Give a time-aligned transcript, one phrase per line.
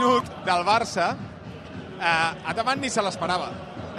[0.00, 1.12] minut del Barça,
[2.00, 3.50] eh, Ataman ni se l'esperava.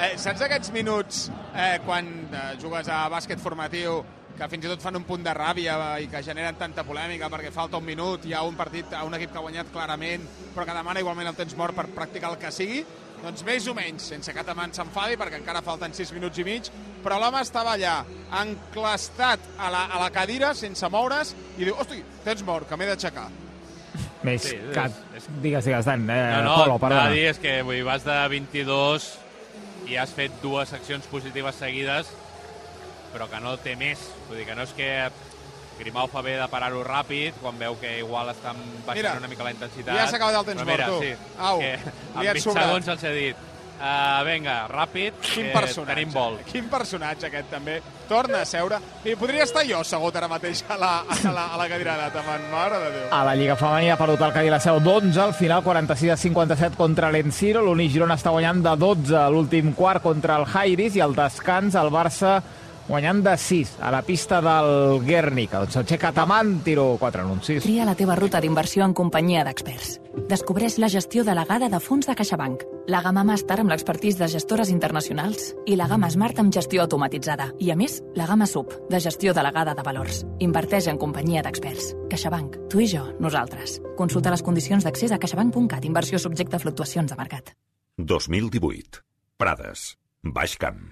[0.01, 3.99] Eh, saps aquests minuts eh, quan eh, jugues a bàsquet formatiu
[4.33, 7.51] que fins i tot fan un punt de ràbia i que generen tanta polèmica perquè
[7.53, 10.25] falta un minut, hi ha un partit, a un equip que ha guanyat clarament,
[10.55, 12.81] però que demana igualment el temps mort per practicar el que sigui,
[13.21, 16.71] doncs més o menys, sense que Ataman s'enfadi, perquè encara falten 6 minuts i mig,
[17.05, 17.99] però l'home estava allà,
[18.41, 22.89] enclastat a la, a la cadira, sense moure's, i diu, hosti, tens mort, que m'he
[22.89, 23.29] d'aixecar.
[24.23, 24.85] Més Sí, que...
[25.17, 26.07] és- Digues, digues, Dan.
[26.09, 27.09] Eh, No, no, Polo, perdona.
[27.09, 29.17] dir és que vull vas de 22
[29.89, 32.07] i has fet dues accions positives seguides,
[33.13, 33.99] però que no té més.
[34.29, 35.09] Vull dir que no és que
[35.81, 39.43] Grimau fa bé de parar-ho ràpid, quan veu que igual estan baixant Mira, una mica
[39.43, 39.95] la intensitat.
[39.97, 40.99] ja s'ha acabat el temps mort, tu.
[41.01, 42.65] Sí, Au, que li en has 20 sobrat.
[42.67, 43.35] segons els he dit.
[43.81, 45.95] Uh, vinga, ràpid, Quin personatge.
[45.95, 46.35] tenim vol.
[46.45, 47.79] Quin personatge aquest, també.
[48.07, 48.77] Torna a seure.
[49.09, 52.45] I podria estar jo assegut ara mateix a la, a la, a la cadira d'Ataman.
[52.51, 53.07] Mare de Déu.
[53.17, 56.17] A la Lliga Femenina ha perdut el Cadí la Seu d'11, al final 46 a
[56.17, 60.99] 57 contra l'Enciro, l'Uni Girona està guanyant de 12 a l'últim quart contra el Jairis
[60.99, 62.37] i al descans el Barça
[62.87, 65.61] guanyant de 6 a la pista del Guernica.
[65.63, 67.63] Doncs aixeca Taman, tiro 4 anuncis.
[67.63, 69.99] Tria la teva ruta d'inversió en companyia d'experts.
[70.29, 74.71] Descobreix la gestió delegada de fons de CaixaBank, la gamma Master amb l'expertís de gestores
[74.73, 77.51] internacionals i la gamma Smart amb gestió automatitzada.
[77.59, 80.25] I, a més, la gamma Sub, de gestió delegada de valors.
[80.39, 81.93] Inverteix en companyia d'experts.
[82.11, 82.59] CaixaBank.
[82.71, 83.79] Tu i jo, nosaltres.
[83.97, 85.85] Consulta les condicions d'accés a caixabank.cat.
[85.85, 87.55] Inversió subjecte a fluctuacions de mercat.
[87.97, 89.05] 2018.
[89.37, 89.95] Prades.
[90.21, 90.91] Baix Camp.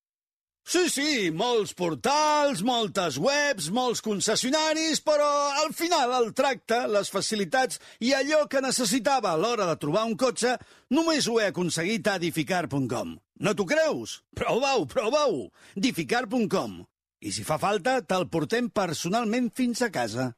[0.61, 5.29] Sí, sí, molts portals, moltes webs, molts concessionaris, però
[5.63, 10.13] al final el tracte, les facilitats i allò que necessitava a l'hora de trobar un
[10.15, 10.55] cotxe
[10.93, 13.17] només ho he aconseguit a edificar.com.
[13.41, 14.19] No t'ho creus?
[14.37, 15.47] Prova-ho, prova-ho!
[15.75, 16.83] edificar.com.
[17.21, 20.31] I si fa falta, te'l portem personalment fins a casa.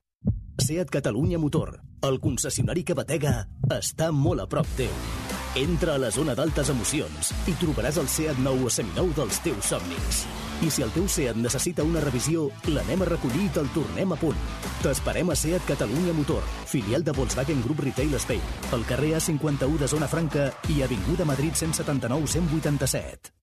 [0.64, 1.75] Seat Catalunya Motor,
[2.08, 3.44] el concessionari que batega,
[3.75, 5.23] està molt a prop teu.
[5.56, 9.68] Entra a la zona d'altes emocions i trobaràs el Seat nou o seminou dels teus
[9.69, 10.24] somnis.
[10.66, 14.18] I si el teu Seat necessita una revisió, l'anem a recollir i te'l tornem a
[14.18, 14.42] punt.
[14.81, 16.42] T'esperem a Seat Catalunya Motor,
[16.74, 21.53] filial de Volkswagen Group Retail Spain, al carrer A51 de Zona Franca i Avinguda Madrid
[21.53, 23.43] 179 187.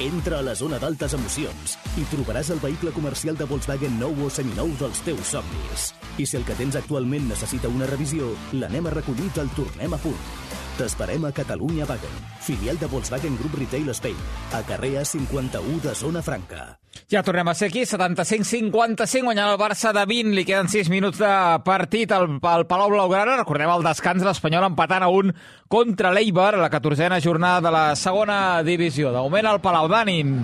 [0.00, 4.30] Entra a la zona d'altes emocions i trobaràs el vehicle comercial de Volkswagen nou o
[4.36, 5.92] seminou dels teus somnis.
[6.18, 9.94] I si el que tens actualment necessita una revisió, l'anem a recollir i te'l tornem
[9.94, 10.63] a punt.
[10.74, 14.16] T'esperem a Catalunya Wagen, filial de Volkswagen Group Retail Spain,
[14.50, 16.80] a carrer A51 de Zona Franca.
[17.06, 21.20] Ja tornem a ser aquí, 75-55, guanyant el Barça de 20, li queden 6 minuts
[21.22, 21.30] de
[21.62, 23.36] partit al, al Palau Blaugrana.
[23.38, 25.30] Recordem el descans, l'Espanyol empatant a un
[25.70, 29.14] contra l'Eibar, a la 14a jornada de la segona divisió.
[29.14, 30.34] De moment al Palau Danin.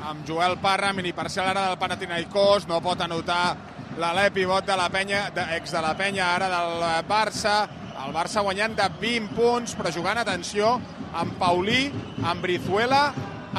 [0.00, 3.56] amb Joel Parra, mini parcial ara del Panathinaikos, no pot anotar
[4.00, 7.56] l'alè pivot de la penya, de, ex de la penya ara del Barça,
[8.00, 10.78] el Barça guanyant de 20 punts, però jugant, atenció,
[11.20, 11.90] amb Paulí,
[12.24, 13.10] amb Brizuela,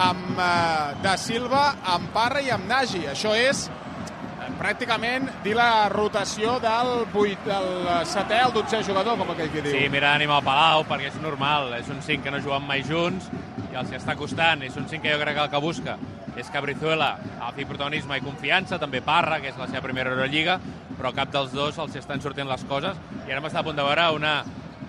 [0.02, 3.04] amb eh, Da Silva, amb Parra i amb Nagy.
[3.12, 7.70] Això és eh, pràcticament dir la rotació del, 8, del
[8.10, 9.76] setè al 12è jugador, com aquell que diu.
[9.76, 11.76] Sí, mira, anem al Palau, perquè és normal.
[11.78, 13.30] És un 5 que no juguen mai junts
[13.70, 14.66] i els està costant.
[14.66, 16.00] És un 5 que jo crec que el que busca
[16.40, 20.60] és que Brizuela agafi protagonisme i confiança, també Parra, que és la seva primera Eurolliga,
[20.98, 22.98] però cap dels dos els estan sortint les coses.
[23.28, 24.36] I ara m'està a punt de veure una,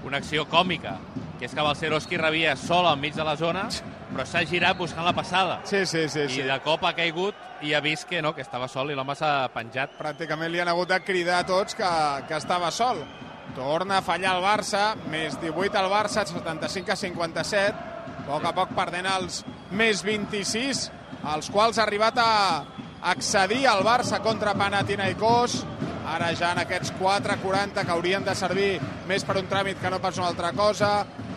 [0.06, 0.98] una acció còmica,
[1.38, 3.67] que és que Balceroski rebia sol enmig de la zona,
[4.12, 5.61] però s'ha girat buscant la passada.
[5.67, 6.26] Sí, sí, sí.
[6.28, 6.46] I sí.
[6.46, 7.34] de cop ha caigut
[7.67, 9.96] i ha vist que no, que estava sol i l'home s'ha penjat.
[9.99, 11.90] pràcticament li han hagut de cridar a tots que,
[12.28, 13.02] que estava sol.
[13.56, 17.88] Torna a fallar el Barça, més 18 al Barça, 75 a 57,
[18.22, 20.87] a poc a poc perdent els més 26,
[21.22, 22.64] als quals ha arribat a
[23.12, 25.62] accedir al Barça contra Panathinaikos,
[26.06, 28.70] ara ja en aquests 4-40 que haurien de servir
[29.08, 30.92] més per un tràmit que no pas una altra cosa,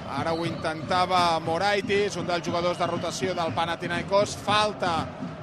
[0.10, 4.98] ara ho intentava Moraitis, un dels jugadors de rotació del Panathinaikos, falta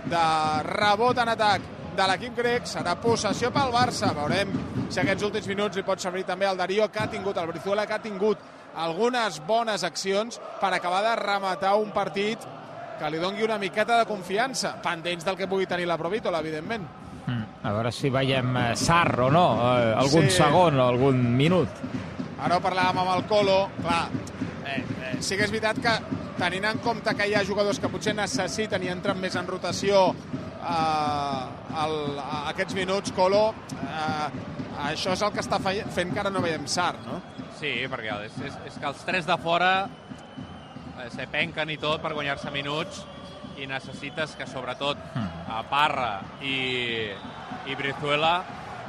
[0.06, 0.26] de
[0.66, 4.14] rebot en atac de l'equip grec, serà possessió pel Barça.
[4.16, 4.54] Veurem
[4.88, 7.86] si aquests últims minuts li pot servir també el Darío, que ha tingut, el Brizuela,
[7.86, 8.38] que ha tingut
[8.74, 12.40] algunes bones accions per acabar de rematar un partit
[13.02, 16.84] que li dongui una miqueta de confiança, pendents del que pugui tenir la Provítola, evidentment.
[17.26, 19.46] Mm, a veure si veiem eh, Sar o no,
[19.76, 20.36] eh, algun Sí.
[20.38, 21.68] segon o algun minut.
[22.42, 24.08] Ara ho parlàvem amb el Colo, clar,
[24.66, 25.92] eh, eh, sí que és veritat que
[26.38, 30.08] tenint en compte que hi ha jugadors que potser necessiten i entren més en rotació
[30.10, 31.44] eh,
[31.84, 34.30] el, a aquests minuts, Colo, eh,
[34.88, 37.20] això és el que està fe- fent que ara no veiem Sar, no?
[37.60, 39.88] Sí, perquè és, és, és que els tres de fora
[41.10, 43.02] se penquen i tot per guanyar-se minuts
[43.58, 44.96] i necessites que sobretot
[45.50, 47.08] a Parra i,
[47.68, 48.42] i Brizuela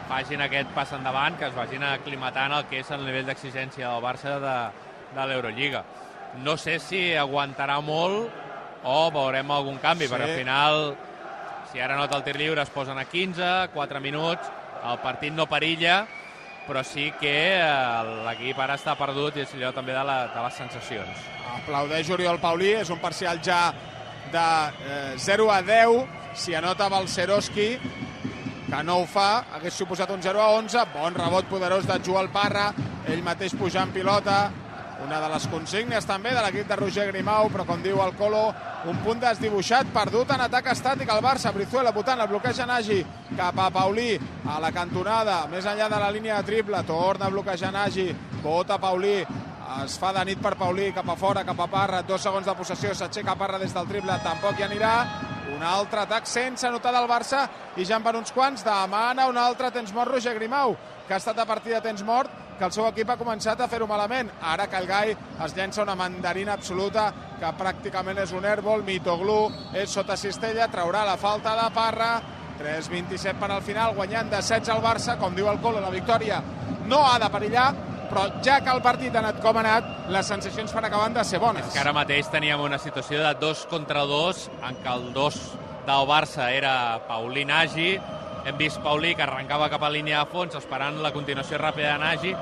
[0.08, 4.04] facin aquest pas endavant, que es vagin aclimatant el que és el nivell d'exigència del
[4.04, 4.56] Barça de,
[5.16, 5.84] de l'Eurolliga.
[6.44, 8.30] No sé si aguantarà molt
[8.84, 10.10] o veurem algun canvi, Sí.
[10.10, 10.14] sí.
[10.14, 10.96] perquè al final,
[11.72, 14.50] si ara nota el tir lliure, es posen a 15, 4 minuts,
[14.84, 16.04] el partit no perilla,
[16.68, 20.46] però sí que eh, l'equip ara està perdut i és allò també de, la, de
[20.46, 21.26] les sensacions.
[21.60, 23.62] Aplaudeix Oriol Paulí, és un parcial ja
[24.34, 24.48] de
[24.88, 26.08] eh, 0 a 10,
[26.40, 27.70] si anota Balceroski,
[28.74, 32.32] que no ho fa, hagués suposat un 0 a 11, bon rebot poderós de Joel
[32.34, 32.72] Parra,
[33.06, 34.48] ell mateix pujant pilota,
[35.04, 38.44] una de les consignes també de l'equip de Roger Grimau, però com diu el Colo,
[38.90, 43.02] un punt desdibuixat, perdut en atac estàtic el Barça, Brizuela votant, el bloqueja Nagy.
[43.38, 44.14] Cap a Paulí,
[44.48, 48.10] a la cantonada, més enllà de la línia de triple, torna a bloquejar Nagy,
[48.44, 49.18] vota Paulí,
[49.84, 52.56] es fa de nit per Paulí, cap a fora, cap a Parra, dos segons de
[52.56, 54.94] possessió, s'aixeca Parra des del triple, tampoc hi anirà,
[55.56, 57.48] un altre atac sense anotar del Barça
[57.78, 60.78] i ja en van uns quants, demana un altre temps mort Roger Grimau,
[61.08, 63.68] que ha estat a partir de temps mort, que el seu equip ha començat a
[63.72, 64.30] fer-ho malament.
[64.42, 67.08] Ara que el Gai es llença una mandarina absoluta,
[67.40, 69.40] que pràcticament és un airball, Mitoglu
[69.74, 72.12] és sota cistella, traurà la falta de Parra,
[72.60, 76.42] 3-27 per al final, guanyant de 16 al Barça, com diu el Colo, la victòria
[76.88, 77.68] no ha de perillar,
[78.14, 81.24] però ja que el partit ha anat com ha anat, les sensacions per acabar de
[81.26, 81.72] ser bones.
[81.74, 85.40] Que ara mateix teníem una situació de dos contra dos, en què el dos
[85.88, 86.76] del Barça era
[87.08, 87.98] Paulí Nagy,
[88.46, 92.00] hem vist Paulí que arrencava cap a línia de fons esperant la continuació ràpida de
[92.04, 92.34] Nagy,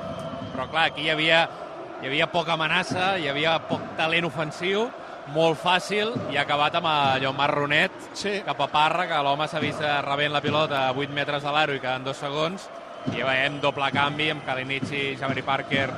[0.52, 1.44] però clar, aquí hi havia,
[2.02, 4.88] hi havia poca amenaça, hi havia poc talent ofensiu,
[5.32, 8.40] molt fàcil, i ha acabat amb allò marronet Sí.
[8.44, 11.52] cap a Parra, que l'home s'ha vist eh, rebent la pilota a 8 metres de
[11.52, 12.68] l'aro i quedant dos segons,
[13.12, 15.88] i ja veiem doble canvi amb Kalinic i Jabari Parker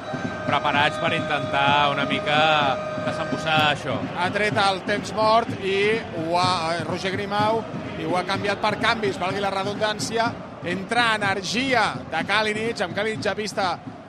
[0.47, 2.77] preparats per intentar una mica
[3.07, 3.97] desembussar això.
[4.19, 5.99] ha tret el temps mort i
[6.37, 7.63] ha, eh, Roger Grimau
[8.01, 10.31] i ho ha canviat per canvis, valgui la redundància,
[10.65, 13.69] entra energia de Kalinic, amb Kalinic a pista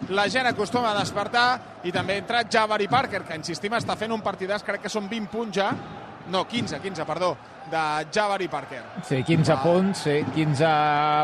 [0.09, 1.47] la gent acostuma a despertar.
[1.85, 5.31] I també entra Jabari Parker, que insistim està fent un partidàs, crec que són 20
[5.31, 5.69] punts ja,
[6.29, 7.37] no, 15, 15, perdó,
[7.69, 8.83] de Jabari Parker.
[9.09, 9.63] Sí, 15 Ah.
[9.63, 10.23] punts, sí.
[10.35, 10.65] 15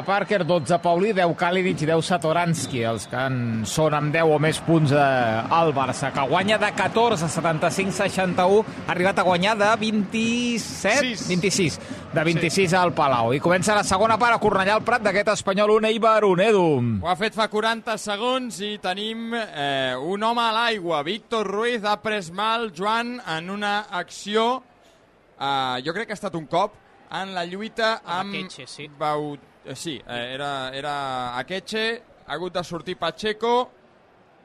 [0.06, 4.39] Parker, 12 Paulí, 10 Kalinic i 10 Satoranski, els que en són amb 10 o
[4.39, 9.56] més punts eh, al Barça, que guanya de 14 a 75-61, ha arribat a guanyar
[9.57, 11.15] de 27?
[11.15, 11.27] Sis.
[11.27, 11.80] 26.
[12.13, 13.33] De 26 al Palau.
[13.33, 16.65] I comença la segona part a Cornellà al Prat d'aquest espanyol un Eibar, un Edu.
[17.03, 21.03] Ho ha fet fa 40 segons i tenim eh, un home a l'aigua.
[21.03, 24.63] Víctor Ruiz ha pres mal Joan en una acció,
[25.41, 26.77] eh, jo crec que ha estat un cop,
[27.11, 28.35] en la lluita amb...
[28.38, 28.88] Akeche, sí.
[28.88, 29.33] Bau...
[29.65, 31.85] eh, Sí, eh, era, era Akeche,
[32.25, 33.55] ha hagut de sortir Pacheco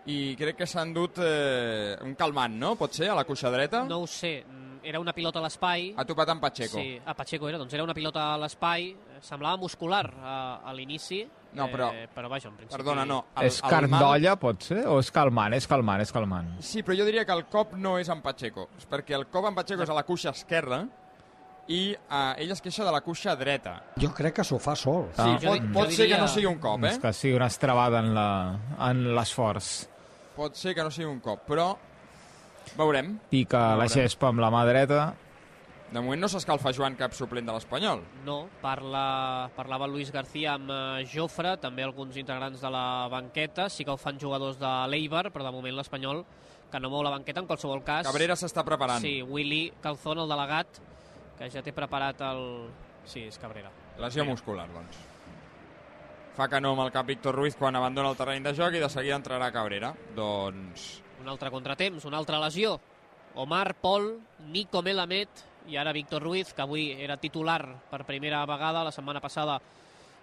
[0.06, 2.74] i crec que s'ha endut eh, un calmant, no?
[2.78, 3.84] Pot ser, a la cuixa dreta?
[3.86, 5.88] No ho sé, mm, era una pilota a l'espai.
[5.98, 6.78] Ha topat amb Pacheco.
[6.78, 10.72] Sí, a Pacheco era, doncs era una pilota a l'espai, eh, semblava muscular a, a
[10.74, 11.24] l'inici,
[11.56, 12.76] No, però- eh, però vaja, en principi...
[12.76, 13.24] Perdona, no.
[13.40, 14.82] és carn d'olla, pot ser?
[14.86, 15.54] O és calmant?
[15.56, 16.52] És calmant, és calmant.
[16.60, 19.46] Sí, però jo diria que el cop no és amb Pacheco, és perquè el cop
[19.48, 20.82] amb Pacheco és a la cuixa esquerra
[21.68, 23.72] i eh, ell es queixa de la cuixa dreta.
[23.98, 25.08] Jo crec que s'ho fa sol.
[25.16, 25.38] Sí, Ah.
[25.42, 26.92] pot, Jo pot jo ser que diria- no sigui un cop, eh?
[26.92, 28.58] És que sigui una estrabada en la-
[28.90, 29.88] en l'esforç.
[30.36, 31.74] Pot ser que no sigui un cop, però
[32.76, 33.18] veurem.
[33.30, 33.88] Pica la Veurem.
[33.88, 35.14] gespa amb la mà dreta.
[35.86, 38.00] De moment no s'escalfa Joan cap suplent de l'Espanyol.
[38.26, 43.86] No, parla, parlava Luis García amb eh, Jofre, també alguns integrants de la banqueta, sí
[43.86, 46.24] que ho fan jugadors de l'Eibar, però de moment l'Espanyol
[46.72, 48.08] que no mou la banqueta, en qualsevol cas...
[48.08, 48.98] Cabrera s'està preparant.
[49.00, 50.82] Sí, Willy Calzón, el delegat,
[51.38, 52.42] que ja té preparat el...
[53.06, 53.70] Sí, és Cabrera.
[54.02, 54.98] Lesió muscular, doncs.
[56.36, 58.82] Fa que no amb el cap Víctor Ruiz quan abandona el terreny de joc i
[58.82, 59.94] de seguida entrarà Cabrera.
[60.18, 60.96] Doncs...
[61.22, 62.74] Un altre contratemps, una altra lesió.
[63.38, 64.16] Omar, Pol,
[64.50, 69.20] Nico Melamed i ara Víctor Ruiz, que avui era titular per primera vegada, la setmana
[69.20, 69.60] passada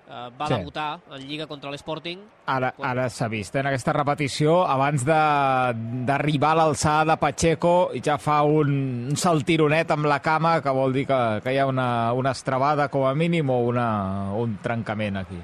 [0.05, 0.53] eh, va Sí.
[0.55, 2.19] debutar en Lliga contra l'Sporting.
[2.45, 5.73] Ara, ara s'ha vist, eh, en aquesta repetició, abans de-
[6.05, 10.91] d'arribar a l'alçada de Pacheco, ja fa un, un saltironet amb la cama, que vol
[10.91, 15.17] dir que, que hi ha una, una estrabada com a mínim o una, un trencament
[15.17, 15.39] aquí.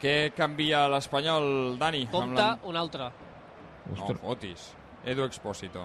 [0.00, 2.06] Què canvia l'Espanyol, Dani?
[2.06, 3.10] Compte, la- un altre.
[3.86, 4.20] No, Ostres.
[4.20, 4.74] fotis.
[5.04, 5.84] Edu Expósito.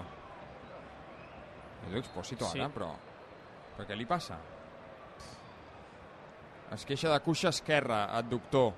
[1.88, 2.60] Edu Expósito Sí.
[2.60, 2.90] ara, però...
[3.76, 4.38] Però què li passa?
[6.72, 8.72] Es queixa de cuixa esquerra, adductor.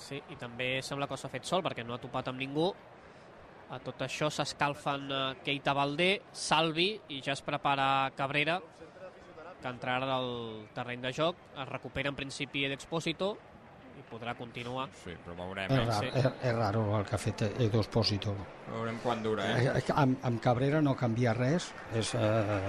[0.00, 2.70] Sí, i també sembla que s'ha fet sol perquè no ha topat amb ningú.
[3.70, 8.58] A tot això s'escalfen eh, Keita Valdé, Salvi i ja es prepara Cabrera
[9.60, 10.30] que entrarà al
[10.74, 11.36] terreny de joc.
[11.54, 13.34] Es recupera en principi d'Expósito
[14.00, 14.88] i podrà continuar.
[15.02, 15.86] Sí, però veurem, És, eh?
[15.88, 16.12] rar, sí.
[16.20, 18.34] és, és raro el que ha fet Edu Espósito.
[18.70, 19.66] Veurem quan dura, eh?
[19.66, 21.70] Eh, eh, Amb, amb Cabrera no canvia res.
[21.96, 22.60] És eh,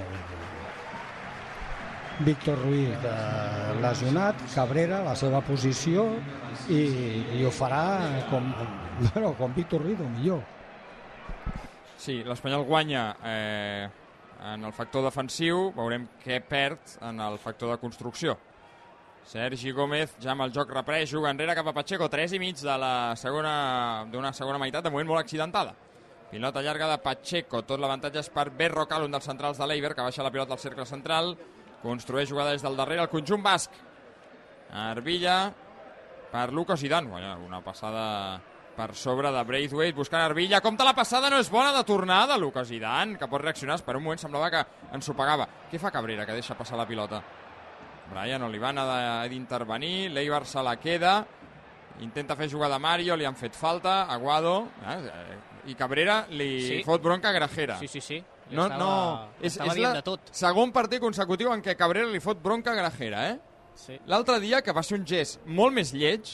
[2.28, 6.10] Víctor Ruiz eh, lesionat, Cabrera, la seva posició,
[6.70, 6.82] i,
[7.40, 7.84] i ho farà
[8.30, 8.52] com,
[9.08, 10.44] bueno, com Víctor Ruiz o millor.
[12.02, 13.90] Sí, l'Espanyol guanya eh,
[14.52, 18.40] en el factor defensiu, veurem què perd en el factor de construcció.
[19.28, 22.60] Sergi Gómez ja amb el joc reprès, juga enrere cap a Pacheco, 3 i mig
[22.60, 25.75] de la segona d'una segona meitat, de moment molt accidentada.
[26.32, 30.06] Pilota llarga de Pacheco, tot l'avantatge és per Berrocal, un dels centrals de l'Eiber, que
[30.06, 31.36] baixa la pilota al cercle central,
[31.84, 33.75] construeix jugada des del darrere el conjunt basc.
[34.72, 35.51] Arbilla
[36.32, 38.42] per Lucas Guanya, una passada
[38.75, 40.62] per sobre de Braithwaite, buscant Arbilla.
[40.62, 43.82] Compte la passada, no és bona de tornada, Lucas Zidane, que pot reaccionar.
[43.84, 45.48] Per un moment semblava que ensopegava.
[45.70, 47.22] Què fa Cabrera, que deixa passar la pilota?
[48.12, 48.84] Brian Olivana
[49.22, 51.25] ha d'intervenir, l'Eibar se la queda,
[52.03, 55.38] intenta fer jugada a Mario, li han fet falta, Aguado, eh?
[55.72, 56.84] i Cabrera li Sí.
[56.84, 57.77] fot bronca a Grajera.
[57.80, 58.24] Sí, sí, sí.
[58.51, 60.20] No, estava, no, és, és la de tot.
[60.36, 63.39] segon partit consecutiu en què Cabrera li fot bronca a Grajera, eh?
[63.75, 63.96] Sí.
[64.08, 66.34] L'altre dia, que va ser un gest molt més lleig,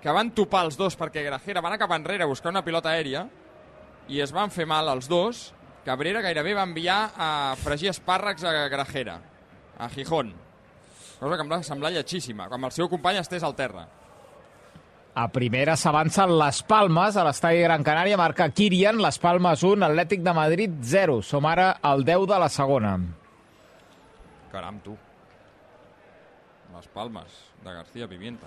[0.00, 2.92] que van topar els dos perquè Grajera va anar cap enrere a buscar una pilota
[2.94, 3.24] aèria
[4.08, 5.48] i es van fer mal els dos,
[5.84, 9.18] Cabrera gairebé va enviar a fregir espàrrecs a Grajera,
[9.78, 10.34] a Gijón.
[11.18, 13.86] Cosa que em va semblar lletjíssima, com el seu company estès al terra.
[15.18, 20.22] A primera s'avancen les Palmes, a l'estadi Gran Canària marca Kirian, les Palmes 1, Atlètic
[20.22, 21.18] de Madrid 0.
[21.26, 22.92] Som ara al 10 de la segona.
[24.52, 24.94] Caram, tu.
[26.76, 27.34] Les palmes
[27.64, 28.46] de García Pimienta.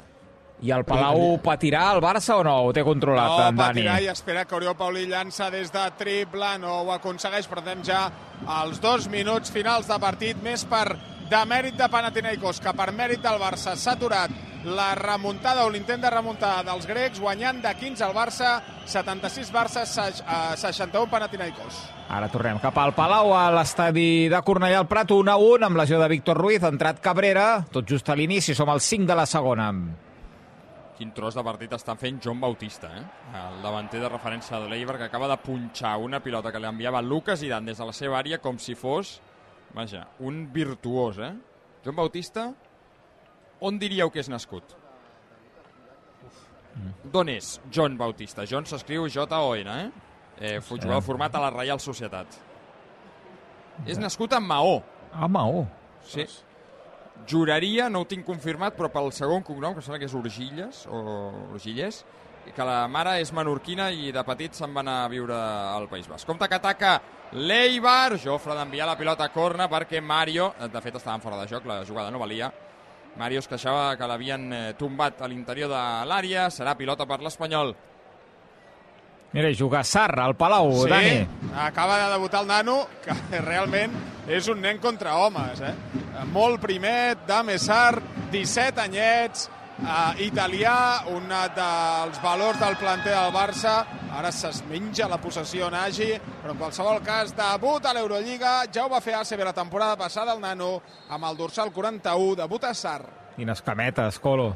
[0.61, 2.53] I el Palau patirà el Barça o no?
[2.67, 3.81] Ho té controlat, No, en Dani?
[3.81, 8.05] patirà i espera que Oriol Paulí llança des de triple, no ho aconsegueix, perdem ja
[8.61, 10.85] els dos minuts finals de partit, més per
[11.31, 14.31] demèrit de Panathinaikos que per mèrit del Barça s'ha aturat
[14.67, 18.51] la remuntada o l'intent de remuntada dels grecs, guanyant de 15 al Barça,
[18.85, 21.79] 76 Barça, se- eh, 61 Panathinaikos.
[22.11, 25.77] Ara tornem cap al Palau, a l'estadi de Cornellà al Prat, 1 a 1, amb
[25.79, 29.15] lesió de Víctor Ruiz, ha entrat Cabrera, tot just a l'inici, som al 5 de
[29.15, 29.71] la segona.
[30.97, 33.01] Quin tros de partit està fent John Bautista, eh?
[33.33, 37.01] el davanter de referència de l'Eibar, que acaba de punxar una pilota que li enviava
[37.01, 39.19] Lucas Zidane des de la seva àrea com si fos,
[39.75, 41.33] vaja, un virtuós, eh?
[41.85, 42.51] John Bautista,
[43.61, 44.77] on diríeu que és nascut?
[47.11, 48.45] D'on és John Bautista?
[48.47, 49.89] John s'escriu J-O-N, eh?
[50.39, 52.39] eh jugador format a la Reial Societat.
[53.85, 54.79] És nascut a Maó.
[55.11, 55.65] A Maó.
[56.05, 56.25] Sí.
[57.27, 61.01] Juraria, no ho tinc confirmat, però pel segon cognom, que sembla que és Urgilles, o
[61.53, 62.03] Urgilles,
[62.55, 66.07] que la mare és menorquina i de petit se'n va anar a viure al País
[66.09, 66.25] Basc.
[66.27, 66.95] Compte que ataca
[67.33, 71.65] l'Eibar, Jofre d'enviar la pilota a corna perquè Mario, de fet estaven fora de joc,
[71.65, 72.51] la jugada no valia,
[73.17, 77.73] Mario es queixava que l'havien eh, tombat a l'interior de l'àrea, serà pilota per l'Espanyol.
[79.31, 81.27] Mira, juga Sarra al Palau, Sí, Dani.
[81.55, 83.93] acaba de debutar el nano, que realment
[84.27, 85.61] és un nen contra homes.
[85.63, 85.73] Eh?
[86.31, 89.50] Molt primet, Damesar, 17 anyets,
[89.81, 93.75] eh, italià, un dels valors del planter del Barça.
[94.11, 96.11] Ara se's menja la possessió Nagy,
[96.41, 98.61] però en qualsevol cas, debut a l'Eurolliga.
[98.73, 100.73] Ja ho va fer ACB la temporada passada el nano,
[101.09, 103.01] amb el dorsal 41, debut a Sar.
[103.35, 104.51] Quines cametes, Colo.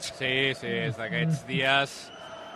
[0.00, 1.94] Sí, sí, és d'aquests dies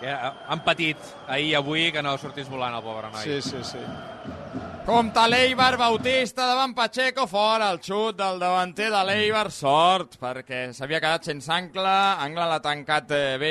[0.00, 3.24] que han patit ahir i avui que no sortís volant el pobre noi.
[3.24, 3.82] Sí, sí, sí.
[4.88, 10.96] Compte l'Eibar, Bautista davant Pacheco, fora el xut del davanter de l'Eibar, sort, perquè s'havia
[11.04, 11.92] quedat sense angle,
[12.24, 13.50] angle l'ha tancat eh, bé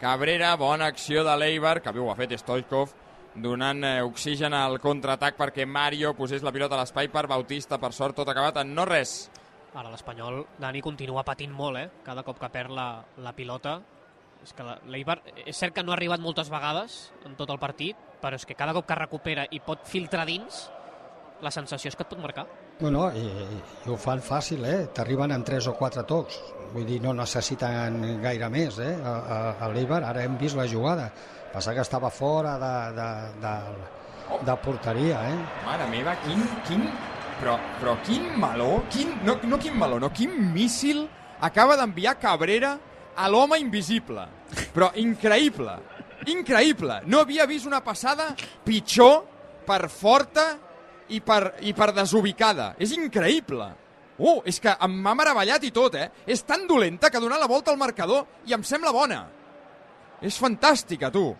[0.00, 2.90] Cabrera, bona acció de l'Eibar, que bé ho ha fet Stoikov,
[3.38, 7.92] donant eh, oxigen al contraatac perquè Mario posés la pilota a l'espai per Bautista, per
[7.94, 9.28] sort tot acabat en no res.
[9.78, 12.02] Ara l'Espanyol, Dani, continua patint molt, eh?
[12.02, 12.88] Cada cop que perd la,
[13.22, 13.76] la pilota.
[14.42, 16.98] És que l'Eibar, és cert que no ha arribat moltes vegades
[17.30, 20.64] en tot el partit, però és que cada cop que recupera i pot filtrar dins,
[21.44, 22.46] la sensació és que et pot marcar.
[22.80, 23.24] Bueno, i,
[23.84, 24.78] i ho fan fàcil, eh?
[24.96, 26.38] T'arriben en 3 o 4 tocs.
[26.72, 28.94] Vull dir, no necessiten gaire més, eh?
[28.96, 31.10] A, a, a l'Eibar ara hem vist la jugada.
[31.52, 33.08] Passa que estava fora de, de,
[33.44, 35.36] de, de porteria, eh?
[35.68, 36.88] Mare meva, quin, quin,
[37.42, 41.04] però, però quin meló, quin, no, no quin meló, no, quin míssil
[41.44, 42.78] acaba d'enviar Cabrera
[43.14, 44.24] a l'home invisible.
[44.74, 45.76] Però increïble.
[46.32, 47.02] Increïble.
[47.06, 48.30] No havia vist una passada
[48.64, 49.22] pitjor
[49.66, 50.52] per forta
[51.08, 52.74] i per, i per desubicada.
[52.78, 53.70] És increïble.
[54.18, 56.10] Oh, és que em m'ha meravellat i tot, eh?
[56.26, 59.24] És tan dolenta que ha donat la volta al marcador i em sembla bona.
[60.22, 61.32] És fantàstica, tu.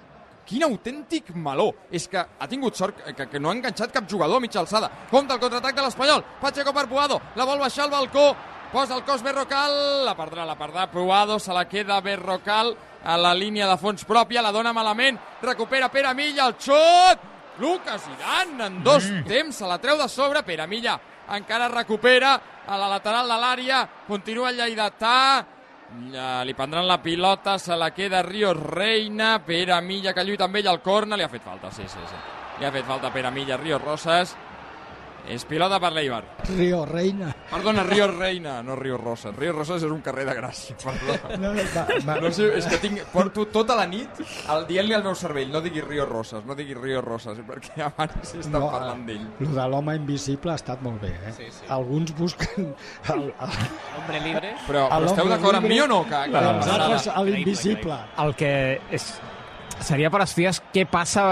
[0.45, 1.71] Quin autèntic meló.
[1.95, 4.91] És que ha tingut sort que, que no ha enganxat cap jugador a mitja alçada.
[5.11, 6.25] Compte el contraatac de l'Espanyol.
[6.43, 7.21] Pacheco per Puado.
[7.39, 8.33] La vol baixar al balcó.
[8.75, 10.05] Posa el cos Berrocal.
[10.05, 11.39] La perdrà, la perdrà Puado.
[11.39, 12.75] Se la queda Berrocal
[13.05, 14.43] a la línia de fons pròpia.
[14.43, 15.21] La dona malament.
[15.43, 16.49] Recupera Pere Milla.
[16.49, 17.31] El xut!
[17.59, 19.27] Lucas Iran en dos mm.
[19.29, 19.57] temps.
[19.57, 20.43] Se la treu de sobre.
[20.43, 20.99] Pere Milla
[21.31, 23.83] encara recupera a la lateral de l'àrea.
[24.09, 25.19] Continua el Lleidatà.
[26.11, 30.57] Ja, li prendran la pilota, se la queda Ríos Reina, Pere Milla que lluita amb
[30.59, 32.19] ell al corna, li ha fet falta, sí, sí, sí.
[32.59, 34.35] Li ha fet falta Pere Milla, Ríos Rosas.
[35.25, 36.23] És pilota per l'Eibar.
[36.51, 37.31] Río Reina.
[37.49, 39.35] Perdona, Ríos Reina, no Ríos Rosas.
[39.37, 41.39] Ríos Rosas és un carrer de Gràcia, perdona.
[41.41, 42.17] No, va, va.
[42.21, 44.21] No sé, és que tinc, porto tota la nit
[44.53, 48.35] el dient-li al meu cervell, no diguis Ríos Rosas, no diguis Ríos Rosas, perquè abans
[48.35, 49.25] s'està no, parlant d'ell.
[49.41, 51.35] Lo de l'home invisible ha estat molt bé, eh?
[51.39, 51.65] Sí, sí.
[51.73, 52.75] Alguns busquen
[53.15, 53.55] el, el,
[53.99, 54.55] Hombre libre.
[54.69, 56.03] Però, però esteu d'acord amb mi o no?
[56.11, 58.01] Que, que, els altres a l'invisible.
[58.25, 58.53] El que
[58.93, 59.09] és,
[59.81, 61.25] seria per estudiar què passa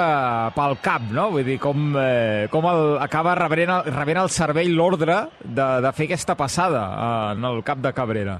[0.56, 1.30] pel cap, no?
[1.34, 5.92] Vull dir, com, eh, com el, acaba rebent, el- rebent el cervell l'ordre de, de
[5.92, 8.38] fer aquesta passada eh, en el cap de Cabrera.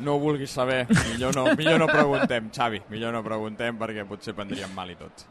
[0.00, 4.32] No ho vulguis saber, millor no, millor no preguntem, Xavi, millor no preguntem perquè potser
[4.34, 5.26] prendríem mal i tot.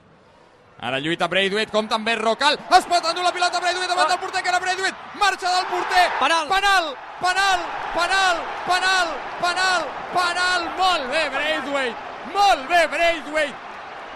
[0.80, 4.44] Ara lluita Braithwaite, com també Rocal, es pot endur la pilota Braithwaite davant del porter,
[4.46, 6.46] que era Braithwaite, marxa del porter, Penal.
[6.48, 6.86] penal,
[7.20, 7.66] penal,
[7.98, 8.38] penal,
[8.70, 9.10] penal,
[9.42, 11.98] penal, penal, molt bé Braithwaite,
[12.38, 13.58] molt bé Braithwaite,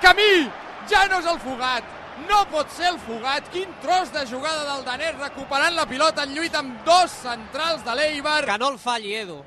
[0.03, 0.49] Camí,
[0.91, 1.85] ja no és el fugat,
[2.27, 6.35] no pot ser el fugat, quin tros de jugada del danès recuperant la pilota en
[6.35, 8.41] lluita amb dos centrals de l'Eibar.
[8.45, 9.39] Que no el falli, Edu.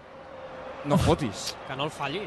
[0.86, 1.50] No fotis.
[1.68, 2.25] Que no el falli.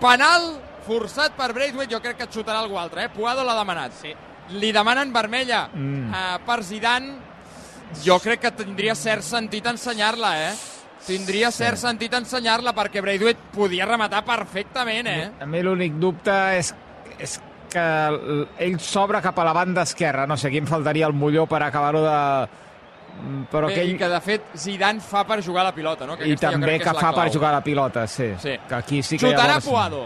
[0.00, 0.52] Penal
[0.86, 3.12] forçat per Braithwaite, jo crec que et xutarà algú altre, eh?
[3.12, 3.92] Puado l'ha demanat.
[4.00, 4.14] Sí.
[4.56, 6.10] Li demanen vermella Mm.
[6.10, 7.16] uh, per Zidane.
[8.04, 10.54] Jo crec que tindria cert sentit ensenyar-la, eh?
[11.06, 15.30] Tindria cert sentit ensenyar-la perquè Braithwaite podia rematar perfectament, eh?
[15.40, 16.72] A mi l'únic dubte és,
[17.20, 17.36] és
[17.70, 17.84] que
[18.66, 20.26] ell s'obre cap a la banda esquerra.
[20.26, 22.18] No sé, aquí em faltaria el molló per acabar-ho de...
[23.50, 23.92] Però Bé, que ell...
[23.94, 26.16] I que, de fet, Zidane fa per jugar la pilota, no?
[26.16, 28.30] Que I també que, la fa per jugar la pilota, sí.
[28.40, 28.56] Sí.
[28.68, 29.68] Que aquí sí que Xutarà llavors...
[29.68, 30.04] Puado.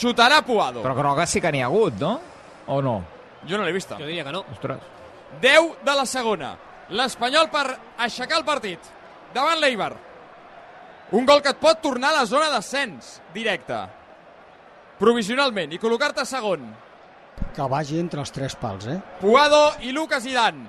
[0.00, 0.82] Xutarà Puado.
[0.82, 2.14] Però groga sí que n'hi ha hagut, no?
[2.72, 2.96] O no?
[3.46, 3.98] Jo no l'he vista.
[4.00, 4.42] Jo diria que no.
[4.52, 4.82] Ostres.
[5.40, 6.54] 10 de la segona.
[6.90, 7.66] L'Espanyol per
[8.02, 8.90] aixecar el partit.
[9.34, 9.92] Davant l'Eibar.
[11.14, 13.78] Un gol que et pot tornar a la zona d'ascens directe.
[15.00, 15.72] Provisionalment.
[15.72, 16.66] I col·locar-te segon.
[17.56, 18.98] Que vagi entre els tres pals, eh?
[19.20, 20.66] Puado i Lucas Zidane.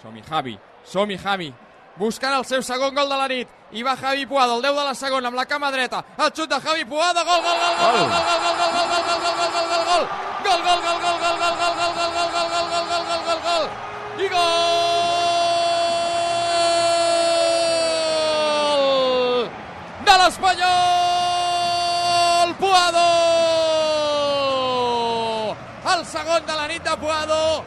[0.00, 0.56] Som-hi, Javi.
[0.88, 1.50] Som-hi, Javi.
[1.98, 3.48] Buscant el seu segon gol de la nit.
[3.76, 6.04] I va Javi Puado, el 10 de la segona, amb la cama dreta.
[6.16, 7.24] El xut de Javi Puado.
[7.24, 10.04] Gol, gol, gol, gol, gol, gol, gol, gol, gol, gol, gol, gol, gol, gol, gol.
[10.44, 13.40] Gol, gol, gol, gol, gol, gol, gol, gol, gol, gol, gol, gol, gol, gol, gol,
[13.44, 13.64] gol.
[14.14, 15.04] I gol
[20.04, 20.70] de l'Espanyol!
[22.60, 23.33] Puado!
[26.14, 27.64] Segon de la nit de Puado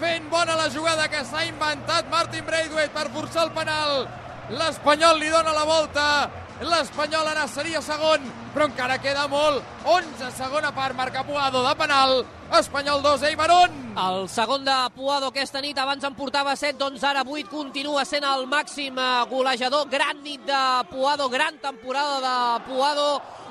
[0.00, 4.06] fent bona la jugada que s'ha inventat Martin Braithwaite per forçar el penal.
[4.56, 6.04] L'Espanyol li dona la volta.
[6.64, 9.60] L'Espanyol ara seria segon, però encara queda molt.
[9.84, 12.22] 11 segona part, marca Puado de penal.
[12.56, 13.82] Espanyol 2, Eibar 1.
[14.06, 18.24] El segon de Puado aquesta nit, abans en portava 7, doncs ara 8, continua sent
[18.24, 19.90] el màxim eh, golejador.
[19.92, 23.10] Gran nit de Puado, gran temporada de Puado.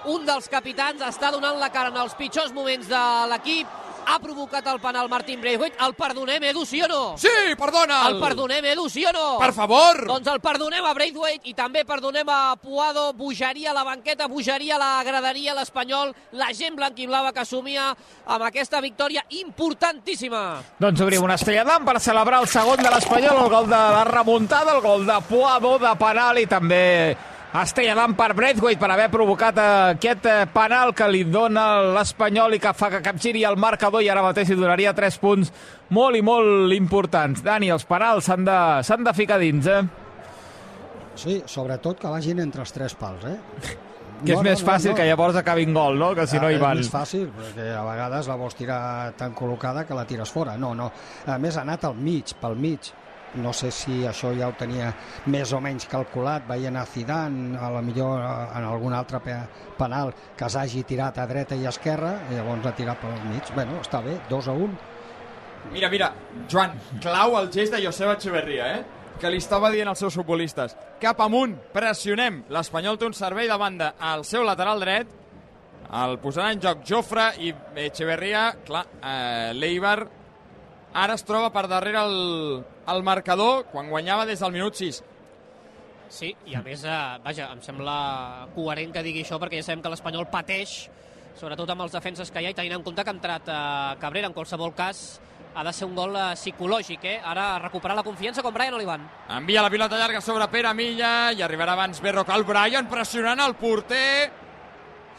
[0.10, 3.78] Un dels capitans està donant la cara en els pitjors moments de l'equip.
[4.10, 5.78] Ha provocat el penal Martin Braithwaite.
[5.86, 7.02] El perdonem, Edu, sí o no?
[7.22, 8.00] Sí, perdona.
[8.08, 9.38] El perdonem, Edu, sí o no?
[9.38, 10.02] Per favor.
[10.10, 14.80] Doncs el perdonem a Braithwaite i també perdonem a Puado, bogeria a la banqueta, bogeria
[14.80, 17.92] a la graderia, l'Espanyol, la gent blanquiblava que assumia
[18.26, 20.44] amb aquesta victòria importantíssima.
[20.82, 24.06] Doncs obrim una estrella d'am per celebrar el segon de l'Espanyol, el gol de la
[24.10, 26.88] remuntada, el gol de Puado de penal i també
[27.50, 32.62] estrella d'am per Braithwaite per haver provocat aquest eh, penal que li dona l'Espanyol i
[32.62, 35.50] que fa que capgiri el marcador i ara mateix li donaria 3 punts
[35.90, 37.42] molt i molt importants.
[37.42, 39.82] Dani, els penals s'han de, de ficar dins, eh?
[41.20, 43.38] Sí, sobretot que vagin entre els tres pals, eh?
[44.20, 46.10] Que és més fàcil que llavors acabin gol, no?
[46.12, 46.76] Que si no Ah, hi és van.
[46.82, 50.58] més fàcil, perquè a vegades la vols tirar tan col·locada que la tires fora.
[50.60, 50.90] No, no.
[51.26, 52.90] A més, ha anat al mig, pel mig.
[53.36, 54.90] No sé si això ja ho tenia
[55.30, 59.36] més o menys calculat, veient a Zidane, a la millor en algun altre pe-
[59.78, 63.52] penal que s'hagi tirat a dreta i a esquerra, i llavors ha tirat pel mig.
[63.54, 64.70] Bueno, està bé, 2 a 1.
[65.72, 66.14] Mira, mira,
[66.50, 68.86] Joan, clau el gest de Joseba Echeverría, eh?
[69.20, 73.58] que li estava dient als seus futbolistes cap amunt, pressionem l'Espanyol té un servei de
[73.60, 75.10] banda al seu lateral dret
[75.92, 77.52] el posarà en joc Jofre i
[77.84, 79.98] Echeverria, clar, eh, l'Eibar
[80.94, 82.64] ara es troba per darrere el,
[82.94, 85.04] el marcador quan guanyava des del minut 6.
[86.10, 89.84] Sí, i a més, eh, vaja, em sembla coherent que digui això perquè ja sabem
[89.86, 90.90] que l'Espanyol pateix,
[91.38, 93.98] sobretot amb els defenses que hi ha, i tenint en compte que ha entrat eh,
[94.02, 95.20] Cabrera en qualsevol cas
[95.56, 97.18] ha de ser un gol eh, psicològic, eh?
[97.26, 99.06] Ara recuperar la confiança com Brian Olivan.
[99.38, 102.46] Envia la pilota llarga sobre Pere Milla i arribarà abans Berrocal.
[102.48, 104.30] Brian pressionant el porter.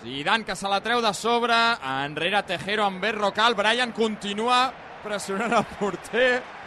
[0.00, 1.58] Zidane que se la treu de sobre.
[2.06, 3.54] Enrere Tejero amb Berrocal.
[3.58, 4.62] Brian continua
[5.02, 6.59] pressionant el porter.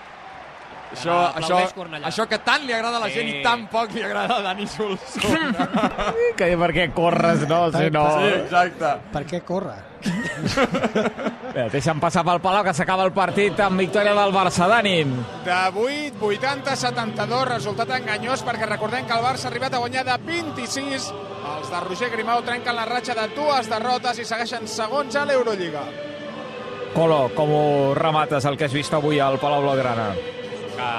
[0.94, 1.58] Això, això,
[2.06, 3.16] això que tant li agrada a la Sí.
[3.18, 5.68] gent i tan poc li agrada a Dani Solsona.
[6.38, 7.66] Que per què corres, no?
[7.74, 8.04] Si no...
[8.20, 8.92] Sí, exacte.
[9.14, 9.74] Per què corre?
[11.54, 14.68] Bé, deixa'm passar pel Palau, que s'acaba el partit amb victòria del Barça.
[14.70, 14.96] Dani.
[15.46, 20.04] De 8, 80, 72, resultat enganyós perquè recordem que el Barça ha arribat a guanyar
[20.08, 21.12] de 26.
[21.54, 25.84] Els de Roger Grimau trenquen la ratxa de dues derrotes i segueixen segons a l'Eurolliga.
[26.94, 30.12] Colo, com ho remates el que has vist avui al Palau Blaugrana?
[30.76, 30.90] Que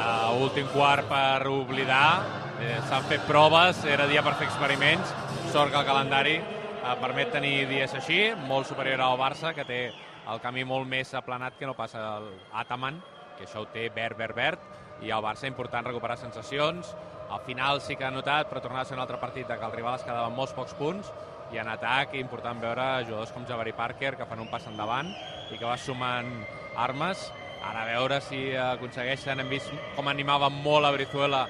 [0.43, 2.23] últim quart per oblidar.
[2.63, 5.13] Eh, S'han fet proves, era dia per fer experiments.
[5.53, 9.81] Sort que el calendari eh, permet tenir dies així, molt superior al Barça, que té
[10.31, 12.31] el camí molt més aplanat que no passa el
[12.63, 13.03] Ataman,
[13.39, 16.95] que això ho té verd, verd, verd, i el Barça important recuperar sensacions.
[17.31, 19.73] Al final sí que ha notat, però tornava a ser un altre partit que el
[19.73, 21.11] rival es quedava amb molts pocs punts,
[21.53, 25.11] i en atac important veure jugadors com Jabari Parker que fan un pas endavant
[25.53, 26.31] i que va sumant
[26.81, 27.29] armes
[27.65, 31.47] Ara a veure si aconsegueixen, hem vist com animaven molt a Brizuela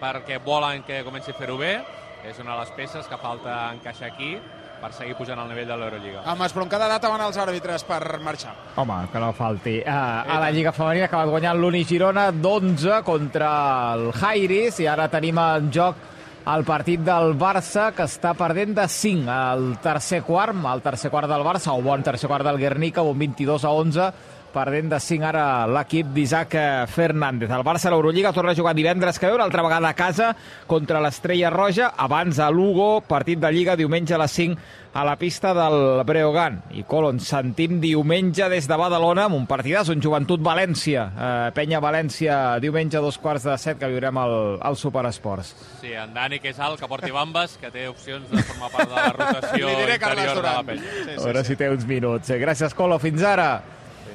[0.00, 1.78] perquè volen que comenci a fer-ho bé.
[2.24, 4.34] És una de les peces que falta encaixar aquí
[4.80, 6.22] per seguir pujant al nivell de l'Eurolliga.
[6.28, 8.54] Amb esbroncada data van els àrbitres per marxar.
[8.80, 9.78] Home, que no falti.
[9.80, 13.52] Uh, a la Lliga Femenina ha acabat guanyant l'Uni Girona d'11 contra
[13.94, 16.10] el Jairis i ara tenim en joc
[16.52, 21.30] el partit del Barça que està perdent de 5 al tercer quart, el tercer quart
[21.30, 24.10] del Barça, o bon tercer quart del Guernica, un 22 a 11,
[24.54, 26.54] perdent de 5 ara l'equip d'Isaac
[26.94, 27.50] Fernández.
[27.50, 30.30] El Barça a l'Eurolliga torna a jugar divendres que ve, una altra vegada a casa
[30.70, 34.56] contra l'Estrella Roja, abans a Lugo, partit de Lliga diumenge a les 5
[34.94, 36.60] a la pista del Breogán.
[36.78, 41.80] I Colon, sentim diumenge des de Badalona amb un partidàs, un Joventut València, eh, Penya
[41.82, 45.50] València, diumenge a dos quarts de set que viurem al, al Superesports.
[45.80, 48.88] Sí, en Dani, que és alt, que porti bambes, que té opcions de formar part
[48.88, 50.82] de la rotació interior de la penya.
[50.86, 51.48] Sí, A sí, veure sí.
[51.50, 52.30] si té uns minuts.
[52.30, 53.02] Eh, Gràcies, Colo.
[53.02, 53.48] Fins ara.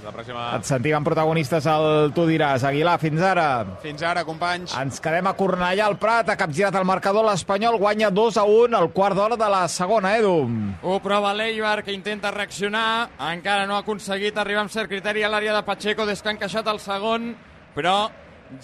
[0.10, 0.44] La pròxima.
[0.58, 2.64] Et sentim amb protagonistes al Tu diràs.
[2.66, 3.46] Aguilar, fins ara.
[3.84, 4.74] Fins ara, companys.
[4.80, 8.78] Ens quedem a Cornellà, al Prat, ha capgirat el marcador, l'Espanyol guanya 2 a 1
[8.80, 10.34] al quart d'hora de la segona, Edu.
[10.82, 13.12] Ho prova l'Eibar, que intenta reaccionar.
[13.30, 16.36] Encara no ha aconseguit arribar amb cert criteri a l'àrea de Pacheco des que ha
[16.40, 17.30] encaixat el segon,
[17.76, 18.10] però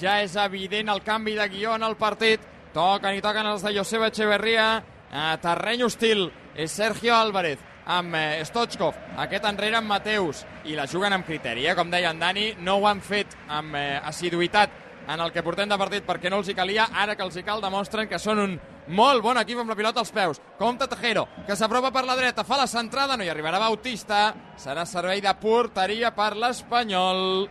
[0.02, 2.42] ja és evident el canvi de guió en el partit.
[2.74, 4.82] Toquen i toquen els de Joseba Echeverría.
[5.14, 6.26] A terreny hostil
[6.58, 11.67] és Sergio Álvarez amb eh, Stochkov, aquest enrere amb Mateus, i la juguen amb criteri,
[11.67, 11.76] eh?
[11.78, 15.69] com deia en Dani, no ho han fet amb eh, assiduïtat en el que portem
[15.69, 18.41] de partit perquè no els hi calia, ara que els hi cal demostren que són
[18.41, 18.58] un
[18.95, 20.41] molt bon equip amb la pilota als peus.
[20.58, 24.86] Compte Tejero, que s'apropa per la dreta, fa la centrada, no hi arribarà Bautista, serà
[24.89, 27.48] servei de porteria per l'Espanyol.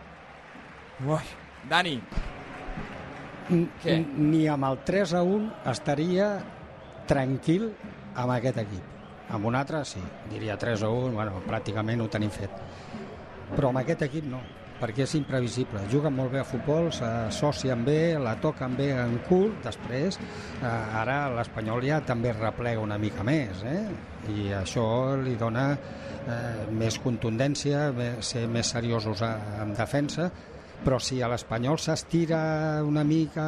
[1.05, 1.35] Ui,
[1.67, 1.97] Dani,
[3.45, 3.99] Què?
[4.17, 6.29] Ni amb el 3 a 1 estaria
[7.09, 7.69] tranquil
[8.17, 8.94] amb aquest equip.
[9.33, 12.53] Amb un altre, sí, diria 3 a 1, bueno, pràcticament ho tenim fet.
[13.55, 14.41] Però amb aquest equip no,
[14.79, 15.85] perquè és imprevisible.
[15.91, 21.25] Juguen molt bé a futbol, s'associen bé, la toquen bé en cul, després eh, ara
[21.35, 23.85] l'Espanyol ja també replega una mica més, eh?
[24.35, 24.87] i això
[25.21, 27.87] li dona eh, més contundència,
[28.25, 29.31] ser més seriosos a,
[29.63, 30.29] en defensa,
[30.85, 33.45] però si a l'Espanyol s'estira una mica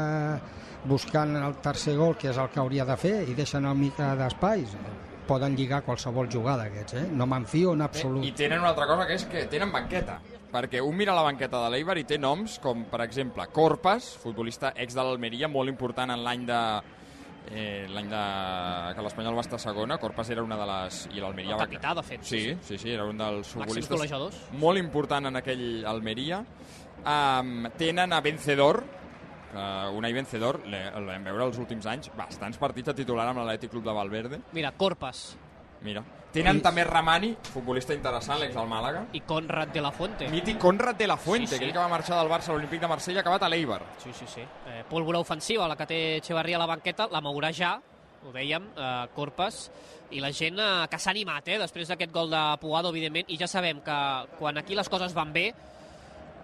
[0.88, 4.13] buscant el tercer gol, que és el que hauria de fer, i deixen una mica
[4.16, 4.78] d'espais,
[5.28, 7.06] poden lligar qualsevol jugada aquests, eh?
[7.12, 8.26] No me'n fio en absolut.
[8.26, 10.20] I tenen una altra cosa que és que tenen banqueta.
[10.48, 14.72] Perquè un mira la banqueta de l'Eibar i té noms com, per exemple, Corpas, futbolista
[14.80, 16.62] ex de l'Almeria, molt important en l'any de
[17.52, 18.24] eh, l'any de...
[18.96, 21.02] que l'Espanyol va estar segona, Corpas era una de les...
[21.16, 21.68] i l'Almeria El va...
[21.68, 25.68] capità, de fet, sí, Sí, sí, sí, era un dels futbolistes molt important en aquell
[25.88, 26.42] Almeria.
[27.08, 28.82] Um, tenen a Vencedor,
[29.52, 29.66] que
[29.98, 33.94] Unai Vencedor, vam veure els últims anys, bastants partits a titular amb l'Atlètic Club de
[33.94, 34.40] Valverde.
[34.54, 35.38] Mira, Corpas
[35.82, 36.02] Mira.
[36.34, 39.06] Tenen també Ramani, futbolista interessant, l'ex del Màlaga.
[39.14, 40.28] i Conrad de la Fuente.
[40.30, 41.62] Mític Conrad de la Fuente, Sí, sí.
[41.62, 43.82] aquell que va marxar del Barça a l'Olímpic de Marsella, acabat a l'Eibar.
[44.04, 44.42] Sí, sí, sí.
[44.42, 47.80] Eh, pólvora ofensiva, la que té Echeverria a la banqueta, la mourà ja,
[48.26, 49.72] ho dèiem, eh, Corpas,
[50.12, 53.38] i la gent eh, que s'ha animat, eh, després d'aquest gol de Puado, evidentment, i
[53.38, 53.98] ja sabem que
[54.38, 55.54] quan aquí les coses van bé,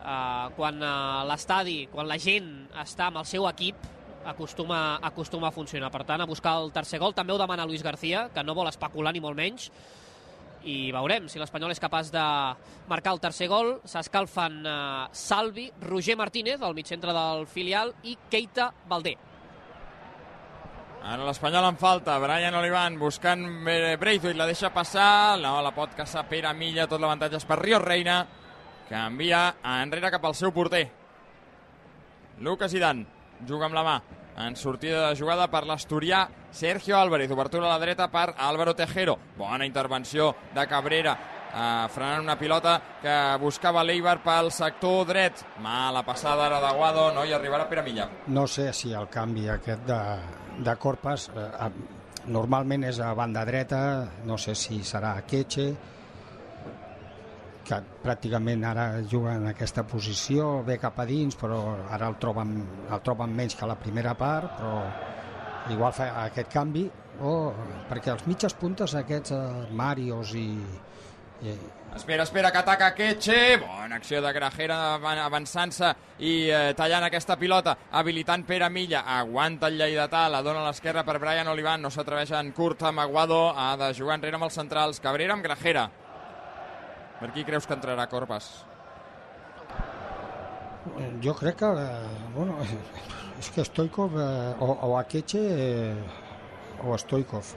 [0.04, 0.94] eh, quan eh,
[1.30, 2.52] l'estadi, quan la gent
[2.84, 3.90] està amb el seu equip,
[4.26, 5.92] acostuma, acostuma a funcionar.
[5.92, 8.72] Per tant, a buscar el tercer gol també ho demana Luis García, que no vol
[8.72, 9.70] especular ni molt menys,
[10.64, 12.24] i veurem si l'Espanyol és capaç de
[12.88, 13.76] marcar el tercer gol.
[13.90, 19.18] S'escalfen eh, Salvi, Roger Martínez, al mig centre del filial, i Keita Valdé.
[21.04, 25.92] Ara l'Espanyol en falta, Brian Olivan buscant eh, Braithwaite, la deixa passar, no, la pot
[25.98, 28.22] caçar Pere Milla, tot l'avantatge és per Rio Reina,
[28.90, 30.86] que envia enrere cap al seu porter.
[32.40, 33.06] Lucas Zidane
[33.48, 33.98] juga amb la mà,
[34.46, 39.18] en sortida de jugada per l'Asturià Sergio Álvarez, obertura a la dreta per Álvaro Tejero,
[39.38, 41.18] bona intervenció de Cabrera,
[41.54, 45.44] eh, frenant una pilota que buscava l'Eibar pel sector dret.
[45.62, 48.10] Mala passada ara d'Aguado, no hi arribarà Pere Milla.
[48.28, 50.02] No sé si el canvi aquest de,
[50.66, 51.72] de Corpas eh,
[52.28, 53.82] normalment és a banda dreta,
[54.26, 55.74] no sé si serà a Queche,
[57.64, 62.58] que pràcticament ara juga en aquesta posició, ve cap a dins, però ara el troben,
[62.92, 64.82] el troben menys que la primera part, però
[65.74, 66.90] igual fa aquest canvi,
[67.22, 67.54] o
[67.90, 70.50] perquè els mitges puntes aquests, eh, Marios i,
[71.48, 71.56] i
[71.94, 73.58] Espera, espera, que ataca Queche.
[73.62, 75.92] Bona acció de Grajera avan- avançant-se
[76.26, 79.04] i eh, tallant aquesta pilota, habilitant Pere Milla.
[79.20, 81.84] Aguanta el lleidatà, la dona a l'esquerra per Brian Olivan.
[81.86, 83.54] No s'atreveix en curt amb Aguado.
[83.56, 85.00] Ha de jugar enrere amb els centrals.
[85.00, 85.86] Cabrera amb Grajera.
[87.24, 88.50] Per qui creus que entrarà Corpas?
[91.24, 92.58] Jo crec que, eh, bueno,
[93.40, 97.54] és que Stoikov eh, o, o Akeche eh, o Stoikov.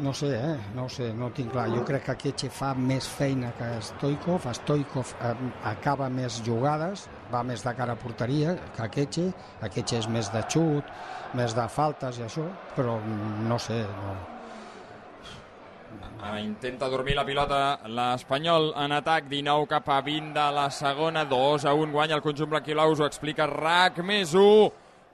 [0.00, 0.56] No sé, eh?
[0.72, 1.68] no sé, no tinc clar.
[1.74, 4.48] Jo crec que Akeche fa més feina que Stoikov.
[4.62, 5.36] Stoikov eh,
[5.74, 9.28] acaba més jugades, va més de cara a porteria que Akeche.
[9.60, 10.96] Akeche és més de xut,
[11.36, 14.39] més de faltes i això, però no sé, no.
[16.40, 21.64] Intenta dormir la pilota l'Espanyol en atac, 19 cap a 20 de la segona, 2
[21.66, 24.70] a 1 guanya el conjunt blanquiblau, us ho explica RAC més 1.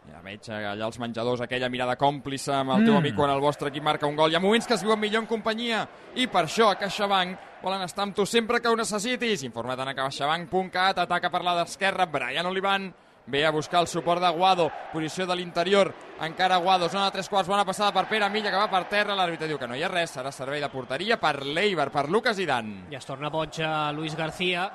[0.07, 2.99] Ja veig allà als menjadors aquella mirada còmplice amb el teu Mm.
[2.99, 4.31] amic quan el vostre equip marca un gol.
[4.31, 7.83] Hi ha moments que es viuen millor en companyia i per això a CaixaBank volen
[7.83, 9.43] estar amb tu sempre que ho necessitis.
[9.43, 12.93] Informa't en caixabank.cat, ataca per la d'esquerra, Brian Olivan,
[13.27, 17.29] ve a buscar el suport de Guado, posició de l'interior, encara Guado, zona de tres
[17.29, 19.83] quarts, bona passada per Pere Milla, que va per terra, l'àrbitre diu que no hi
[19.83, 22.87] ha res, serà servei de porteria per l'Eibar, per Lucas Zidane.
[22.93, 24.71] Ja es torna boig a Luis García.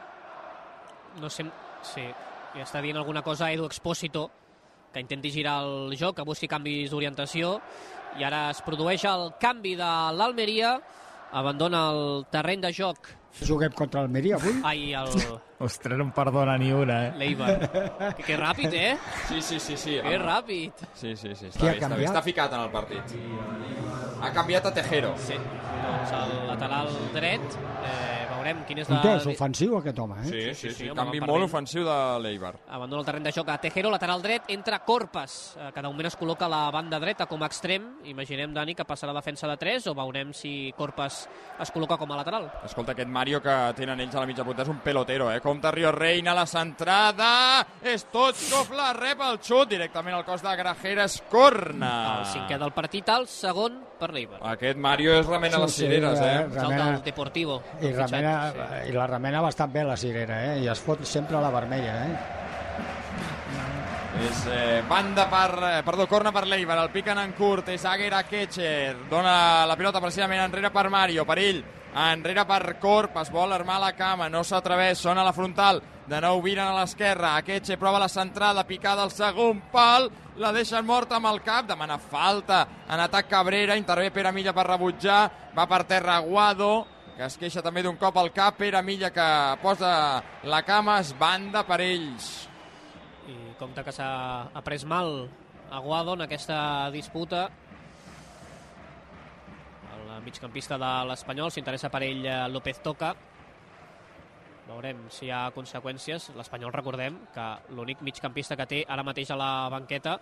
[1.20, 1.48] No sé...
[1.82, 2.04] Sí,
[2.62, 4.28] està dient alguna cosa a Edu Expósito,
[4.94, 7.56] que intenti girar el joc, que busqui canvis d'orientació.
[8.20, 10.76] I ara es produeix el canvi de l'Almeria.
[11.32, 13.08] Abandona el terreny de joc.
[13.48, 14.58] Juguem contra l'Almeria avui?
[14.68, 15.08] Ai, el
[15.62, 17.12] Ostres, no em perdona ni una, eh?
[17.22, 17.52] l'Eibar.
[18.18, 18.98] que, que ràpid, eh?
[19.30, 19.96] Sí, sí, sí, sí.
[20.04, 20.84] Que ràpid.
[20.98, 22.10] Sí, sí, sí, Qui està ha bé, està bé, canviat?
[22.12, 23.16] està ficat en el partit.
[24.22, 25.14] Ha canviat a Tejero.
[25.22, 28.98] Sí, doncs el lateral dret, eh, veurem quin és la...
[28.98, 30.30] Punter, és ofensiu aquest home, eh?
[30.30, 32.54] Sí, sí, sí, home, canvi va per molt ofensiu de l'Eibar.
[32.74, 36.10] Abandona el terreny de joc a Tejero, lateral dret, entra Corpas, eh, que de moment
[36.10, 37.88] es col·loca a la banda dreta com a extrem.
[38.12, 41.22] Imaginem, Dani, que passarà a defensa de 3 o veurem si Corpas
[41.62, 42.50] es col·loca com a lateral.
[42.66, 45.40] Escolta, aquest Mario que tenen ells a la mitja punta és un pelotero, eh?
[45.44, 47.32] Compte Rio Reina, la centrada...
[47.92, 51.94] Stochkov la rep el xut directament al cos de Grajera, és corna.
[52.22, 54.42] El cinquè del partit, el segon per l'Eibar.
[54.56, 56.44] Aquest Mario és remena Sí, les sí, cireres, eh, eh?
[56.50, 57.62] El remena- del Deportivo.
[57.80, 58.90] I, el fitxat, remena, sí.
[58.90, 60.60] I la remena bastant bé la cirera, eh?
[60.66, 62.16] I es fot sempre a la vermella, eh?
[64.22, 65.52] És eh, banda per...
[65.80, 70.02] Eh, perdó, corna per l'Eibar, el piquen en curt, és Aguera Ketcher, dona la pilota
[70.04, 71.62] precisament enrere per Mario, per ell,
[71.96, 76.42] enrere per Corp, es vol armar la cama, no s'atreveix, sona la frontal, de nou
[76.44, 81.30] viren a l'esquerra, Akeche prova la centrada, picada al segon pal, la deixen morta amb
[81.32, 85.22] el cap, demana falta en atac Cabrera, intervé Pere Milla per rebutjar,
[85.56, 86.86] va per terra Guado,
[87.18, 89.28] que es queixa també d'un cop al cap, Pere Milla que
[89.62, 89.94] posa
[90.44, 92.32] la cama, es banda per ells.
[93.28, 94.12] I compte que s'ha
[94.54, 95.30] ha pres mal
[95.72, 97.46] Aguado en aquesta disputa.
[100.26, 103.12] Migcampista de l'Espanyol s'interessa per ell eh, López Toca.
[104.68, 106.30] Veurem si hi ha conseqüències.
[106.38, 110.20] L'Espanyol, recordem, que l'únic migcampista que té ara mateix a la banqueta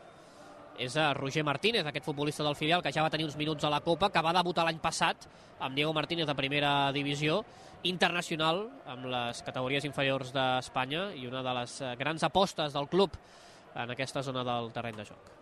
[0.79, 3.71] és a Roger Martínez, aquest futbolista del filial que ja va tenir uns minuts a
[3.71, 5.27] la Copa, que va debutar l'any passat
[5.59, 7.41] amb Diego Martínez de primera divisió,
[7.83, 13.15] internacional amb les categories inferiors d'Espanya i una de les eh, grans apostes del club
[13.75, 15.35] en aquesta zona del terreny de joc.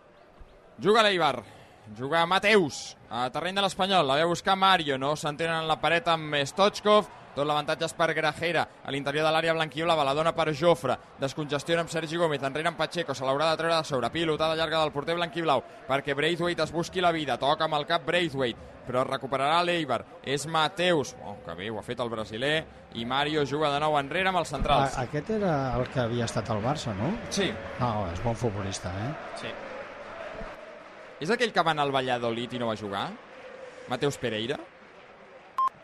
[0.78, 1.57] Juga l'Eibar.
[1.96, 4.06] Juga Mateus a terreny de l'Espanyol.
[4.06, 4.98] La ve a buscar Mario.
[4.98, 7.08] No s'entenen en la paret amb Stochkov.
[7.34, 8.64] Tot l'avantatge és per Grajera.
[8.84, 10.98] A l'interior de l'àrea blanquiola la dona per Jofre.
[11.20, 12.42] Descongestiona amb Sergi Gómez.
[12.42, 13.14] Enrere amb Pacheco.
[13.14, 14.10] Se l'haurà de treure de sobre.
[14.10, 17.38] Pilotada llarga del porter blanquiblau perquè Braithwaite es busqui la vida.
[17.38, 20.00] Toca amb el cap Braithwaite però recuperarà l'Eibar.
[20.24, 21.12] És Mateus.
[21.20, 22.64] Oh, que bé, ho ha fet el brasiler.
[22.96, 24.96] I Mario juga de nou enrere amb els centrals.
[24.96, 27.12] A, aquest era el que havia estat al Barça, no?
[27.28, 27.52] Sí.
[27.82, 29.10] No, és bon futbolista, eh?
[29.44, 29.52] Sí.
[31.20, 33.08] És aquell que va anar al Valladolid i no va jugar?
[33.90, 34.58] Mateus Pereira?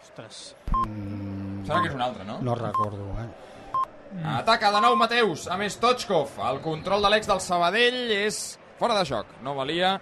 [0.03, 0.55] Ostres.
[0.85, 2.38] Mm, Sembla que és un altre, no?
[2.44, 3.31] No recordo, eh?
[4.37, 6.37] Ataca de nou Mateus, a més Tochkov.
[6.51, 9.33] El control de l'ex del Sabadell és fora de joc.
[9.42, 9.97] No valia.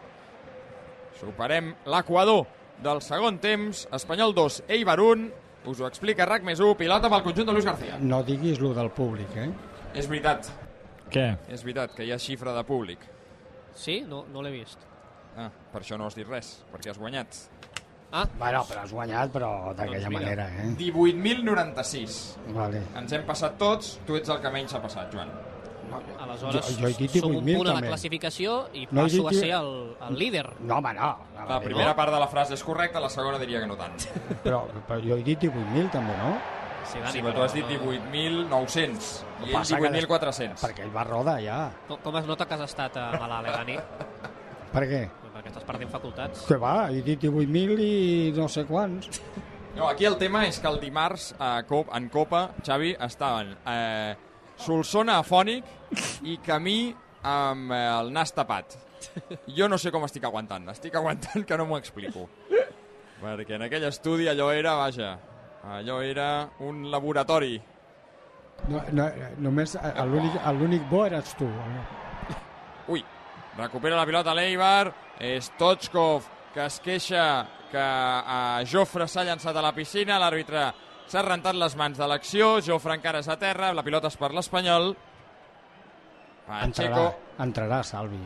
[1.20, 2.44] Superem l'equador
[2.82, 3.86] del segon temps.
[3.94, 5.30] Espanyol 2, Eibar 1.
[5.70, 7.96] Us ho explica RAC més 1, pilota pel conjunt de Luis García.
[8.02, 9.48] No diguis lo del públic, eh?
[9.94, 10.48] És veritat,
[11.12, 11.28] Què?
[11.48, 12.98] és veritat que hi ha xifra de públic.
[13.78, 14.00] Sí?
[14.08, 14.82] No, no l'he vist.
[15.36, 17.26] Ah, per això no has dit res, perquè has guanyat.
[18.12, 20.74] Ah, Bueno, però has guanyat, però d'aquella Doncs manera, eh?
[20.76, 22.36] 18.096.
[22.52, 22.82] Vale.
[23.00, 25.30] Ens hem passat tots, tu ets el que menys s'ha passat, Joan.
[26.20, 27.88] aleshores Jo- jo he dit som un 18.000 punt a la també.
[27.88, 30.46] classificació i No passo dit a ser el, el líder.
[30.60, 31.16] No, home, no.
[31.48, 33.96] La primera part de la frase és correcta, la segona diria que no tant.
[34.44, 36.36] Però, però jo he dit 18.000 també, no?
[36.84, 40.60] Sí, Sí, però tu has dit 18.900 i ell Passa que 18.400.
[40.60, 41.70] Perquè ell va rodar ja.
[41.88, 43.76] Com, com es nota que has estat a malalt, eh, Dani?
[44.72, 45.02] Per què?
[45.42, 46.44] Perquè estàs perdent facultats.
[46.46, 47.94] Que va, he dit 18.000 i
[48.36, 49.10] no sé quants.
[49.72, 54.12] No, aquí el tema és que el dimarts a Cop, en Copa, Xavi, estaven eh,
[54.60, 55.64] Solsona afònic
[56.28, 56.92] i Camí
[57.24, 58.76] amb eh, el nas tapat.
[59.56, 62.26] Jo no sé com estic aguantant, estic aguantant que no m'ho explico.
[63.22, 65.14] Perquè en aquell estudi allò era, vaja,
[65.78, 66.28] allò era
[66.68, 67.56] un laboratori.
[68.68, 69.06] No, no,
[69.42, 71.48] només l'únic l'únic bo eres tu.
[72.92, 73.00] Ui,
[73.56, 79.62] recupera la pilota l'Eibar, és Tochkov que es queixa que a Jofre s'ha llançat a
[79.64, 80.66] la piscina, l'àrbitre
[81.08, 84.32] s'ha rentat les mans de l'acció, Jofre encara és a terra, la pilota és per
[84.32, 84.92] l'Espanyol.
[86.52, 87.06] Entrarà, Pacheco,
[87.40, 88.18] entrarà Salvi.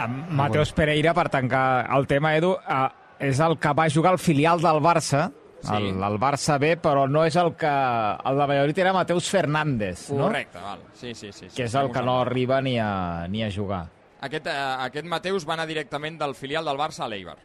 [0.00, 1.64] Amb Mateus Pereira, per tancar
[1.96, 2.88] el tema, Edu, eh,
[3.28, 5.30] és el que va jugar al filial del Barça,
[5.60, 5.74] Sí.
[5.76, 7.68] el, el Barça B, però no és el que...
[7.68, 10.22] El de Valladolid era Mateus Fernández, no?
[10.24, 10.78] correcte, val.
[10.94, 11.50] Sí, sí, sí.
[11.50, 13.82] sí Que és el que no arriba ni a, ni a jugar.
[14.20, 14.56] Aquest, eh,
[14.86, 17.38] aquest Mateus va anar directament del filial del Barça a l'Eibar.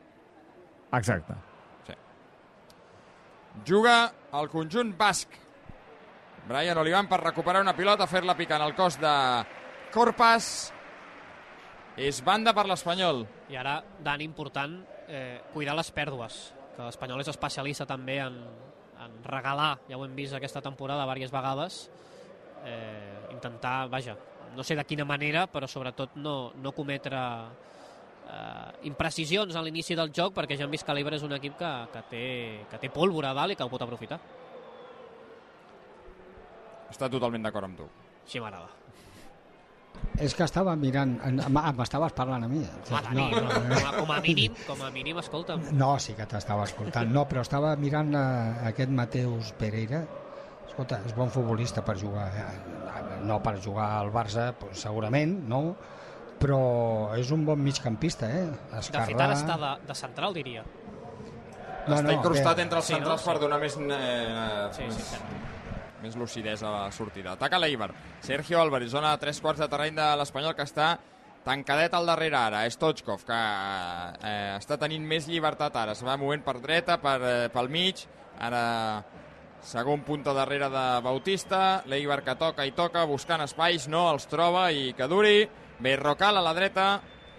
[0.92, 1.36] Exacte.
[3.64, 5.30] Juga el conjunt basc.
[6.50, 9.14] Brian Olivan per recuperar una pilota, fer-la picar en el cos de
[9.94, 10.50] Corpas.
[11.96, 13.24] És banda per l'Espanyol.
[13.50, 14.76] I ara, Dani, important,
[15.08, 18.36] eh, cuidar les pèrdues, que l'Espanyol és especialista també en,
[19.00, 21.80] en regalar, ja ho hem vist aquesta temporada diverses vegades,
[22.66, 24.18] eh, intentar, vaja,
[24.56, 27.20] no sé de quina manera, però sobretot no, no cometre
[28.30, 31.58] eh, imprecisions a l'inici del joc, perquè ja hem vist que l'Eibar és un equip
[31.60, 32.24] que, que, té,
[32.72, 34.20] que té pólvora a dalt i que ho pot aprofitar.
[36.90, 37.88] Està totalment d'acord amb tu.
[38.26, 38.72] Així m'agrada.
[40.20, 41.16] És que estava mirant...
[41.52, 42.62] M'estaves parlant a mi.
[42.62, 45.64] Home, Dani, no, no, com, a, com a mínim, com a mínim, escolta'm.
[45.76, 47.12] no, sí que t'estava escoltant.
[47.12, 50.04] No, però estava mirant eh, aquest Mateus Pereira.
[50.68, 52.28] Escolta, és bon futbolista per jugar.
[52.36, 55.76] eh, No per jugar al Barça, pues, segurament, no?
[56.40, 58.46] Però és un bon migcampista, eh?
[58.72, 59.06] De Esquerrà...
[59.08, 60.64] fet, ara està de, de central, diria.
[61.88, 62.62] No, Està no, incrustat bé.
[62.64, 62.98] entre els Sí, no?
[63.00, 63.30] centrals Sí.
[63.30, 66.02] per donar més, eh, Sí, sí, més, cert.
[66.04, 67.32] més lucidesa a la sortida.
[67.34, 67.92] Ataca l'Eibar.
[68.22, 71.00] Sergio Álvarez, zona de tres quarts de terreny de l'Espanyol que està
[71.44, 72.66] tancadet al darrere ara.
[72.66, 75.94] És Tochkov, que eh, està tenint més llibertat ara.
[75.94, 78.06] Es va movent per dreta, per, eh, pel mig.
[78.40, 79.04] Ara
[79.66, 81.82] segon punta darrere de Bautista.
[81.90, 85.44] L'Eibar que toca i toca, buscant espais, no els troba i que duri.
[85.82, 86.86] Berrocal a la dreta,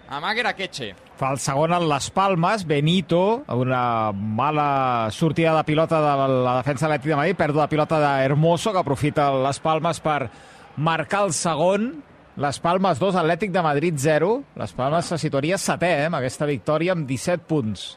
[0.09, 0.93] amb Aguera Queche.
[1.17, 6.85] Fa el segon en les Palmes, Benito, una mala sortida de pilota de la defensa
[6.85, 10.27] atlètica de Madrid, pèrdua de pilota d'Hermoso, que aprofita les Palmes per
[10.77, 11.89] marcar el segon.
[12.37, 14.43] Les Palmes 2, Atlètic de Madrid 0.
[14.61, 17.95] Les Palmes se situaria setè eh, amb aquesta victòria amb 17 punts.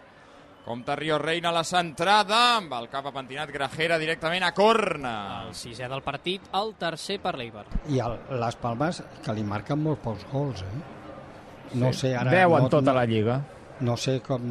[0.70, 5.14] Compte Rio Reina a la centrada, amb el cap apentinat Grajera directament a corna.
[5.48, 7.64] El sisè del partit, el tercer per l'Eibar.
[7.90, 11.74] I el, les Palmes, que li marquen molt pocs gols, eh?
[11.80, 12.30] No sé, ara...
[12.30, 13.40] 10 en no, tota no, la Lliga.
[13.82, 14.46] No sé com...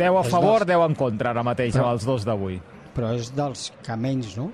[0.00, 2.56] 10 a És favor, dels- 10 en contra ara mateix Però- amb els dos d'avui.
[2.96, 4.48] Però és dels que menys, no?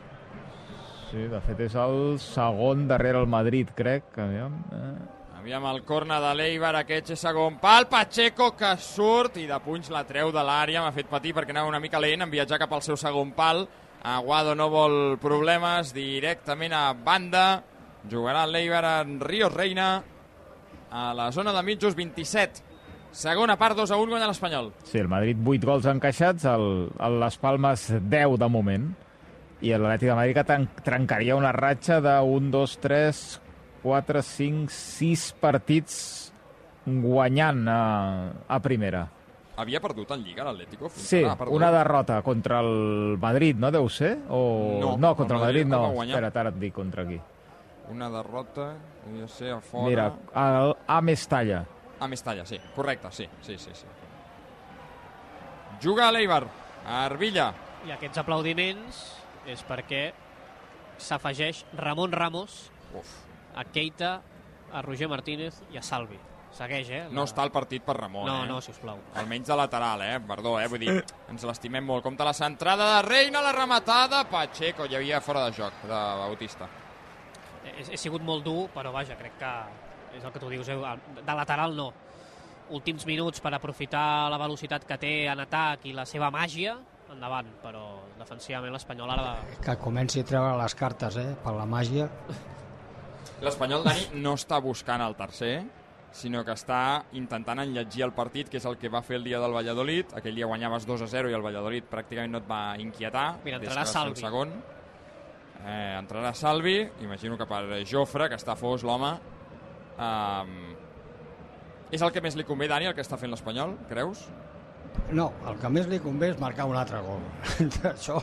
[1.13, 4.11] Sí, de fet és el segon darrere el Madrid, crec.
[4.19, 4.59] Aviam.
[4.75, 4.95] Eh.
[5.43, 9.89] Aviam el corna de l'Eibar, aquest és segon pal, Pacheco que surt i de punys
[9.91, 12.71] la treu de l'àrea, m'ha fet patir perquè anava una mica lent en viatjar cap
[12.77, 13.65] al seu segon pal.
[14.07, 17.65] Aguado no vol problemes, directament a banda,
[18.07, 19.91] jugarà l'Eibar en Rio Reina
[20.95, 22.63] a la zona de mitjos 27.
[23.11, 24.71] Segona part, 2 a 1, guanya l'Espanyol.
[24.87, 28.93] Sí, el Madrid 8 gols encaixats, el, el Les Palmes 10 de moment,
[29.59, 33.29] i l'Atlètic de Madrid que trencaria una ratxa 1, 2, 3,
[33.83, 35.97] 4, 5, 6 partits
[36.87, 37.81] guanyant a,
[38.47, 39.07] a primera.
[39.63, 40.89] Havia perdut en Lliga l'Atlético?
[40.97, 41.21] Sí,
[41.53, 44.15] una derrota contra el Madrid, no deu ser?
[44.31, 44.79] O...
[44.81, 46.03] No, no contra el el Madrid Madrid no.
[46.07, 47.19] Espera't, ara et dic contra qui.
[47.93, 48.71] Una derrota,
[49.03, 49.89] podria ser a fora...
[49.91, 51.65] Mira, el A Mestalla.
[52.01, 53.87] A Mestalla, sí, correcte, sí, sí, sí, sí.
[55.83, 56.47] Juga a l'Eibar,
[56.87, 57.51] a Arvilla,
[57.83, 58.99] I aquests aplaudiments
[59.51, 60.13] és perquè
[61.03, 63.09] s'afegeix Ramon Ramos Uf.
[63.55, 64.21] A Keita,
[64.73, 66.19] a Roger Martínez i a Salvi.
[66.53, 67.03] Segueix, eh?
[67.11, 68.49] No està el partit per Ramon, No, eh?
[68.49, 68.99] no, sisplau.
[69.17, 70.19] Almenys de lateral, eh?
[70.29, 70.67] Perdó, eh?
[70.69, 70.99] Vull dir,
[71.33, 72.03] ens l'estimem molt.
[72.05, 76.69] Compte la centrada de Reina, la rematada, Pacheco, hi havia fora de joc de Bautista.
[77.65, 79.53] He, he sigut molt dur, però vaja, crec que
[80.19, 80.77] és el que tu dius, eh?
[81.25, 81.89] de lateral no.
[82.73, 86.77] Últims minuts per aprofitar la velocitat que té en atac i la seva màgia,
[87.13, 87.87] endavant, però
[88.21, 89.39] defensivament l'Espanyol ara...
[89.65, 91.31] Que comenci a treure les cartes, eh?
[91.45, 92.11] Per la màgia.
[93.43, 95.57] L'Espanyol, Dani, no està buscant el tercer,
[96.15, 99.41] sinó que està intentant enlletgir el partit, que és el que va fer el dia
[99.43, 100.13] del Valladolid.
[100.19, 103.25] Aquell dia guanyaves 2 a 0 i el Valladolid pràcticament no et va inquietar.
[103.43, 104.15] Mira, entrarà Salvi.
[104.15, 104.53] El segon.
[105.63, 109.11] Eh, entrarà Salvi, imagino que per Jofre, que està fos l'home.
[109.99, 110.55] Um,
[111.93, 114.23] és el que més li convé, Dani, el que està fent l'Espanyol, creus?
[115.11, 117.27] No, el que més li convé és marcar un altre gol.
[117.93, 118.21] això,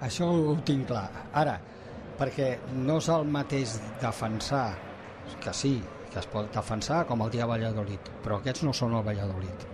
[0.00, 1.08] això ho tinc clar.
[1.42, 1.58] Ara,
[2.18, 4.68] perquè no és el mateix defensar,
[5.42, 5.76] que sí,
[6.12, 9.68] que es pot defensar com el dia Valladolid, però aquests no són el Valladolid.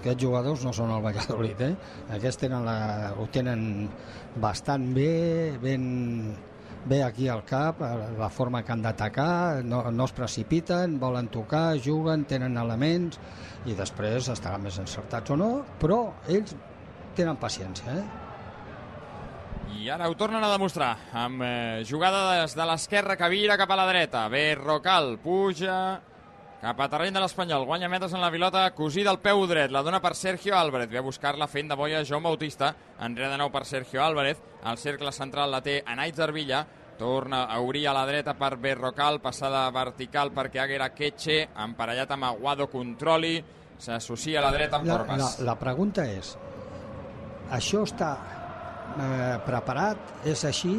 [0.00, 1.74] Aquests jugadors no són el Valladolid, eh?
[2.18, 2.76] Aquests tenen la,
[3.16, 3.86] ho tenen
[4.42, 5.86] bastant bé, ben,
[6.84, 7.80] bé aquí al cap,
[8.18, 13.20] la forma que han d'atacar, no, no es precipiten, volen tocar, juguen, tenen elements
[13.64, 15.50] i després estaran més encertats o no,
[15.80, 16.52] però ells
[17.16, 18.23] tenen paciència, eh?
[19.80, 23.70] I ara ho tornen a demostrar, amb eh, jugada des de l'esquerra que vira cap
[23.70, 24.28] a la dreta.
[24.32, 26.00] Bé, Rocal puja
[26.64, 29.82] cap a terreny de l'Espanyol, guanya metres en la pilota, cosida al peu dret, la
[29.84, 32.70] dona per Sergio Álvarez, ve a buscar-la fent de boia Joan Bautista,
[33.04, 36.62] enrere de nou per Sergio Álvarez, al cercle central la té Anaitz Arvilla,
[36.96, 42.30] torna a obrir a la dreta per Berrocal, passada vertical perquè Aguera Queche, emparellat amb
[42.30, 43.34] Aguado Controli,
[43.76, 45.20] s'associa a la dreta amb La, Corbas.
[45.20, 46.32] la, la pregunta és,
[47.52, 48.14] això està
[48.98, 50.20] eh, preparat?
[50.24, 50.78] És així?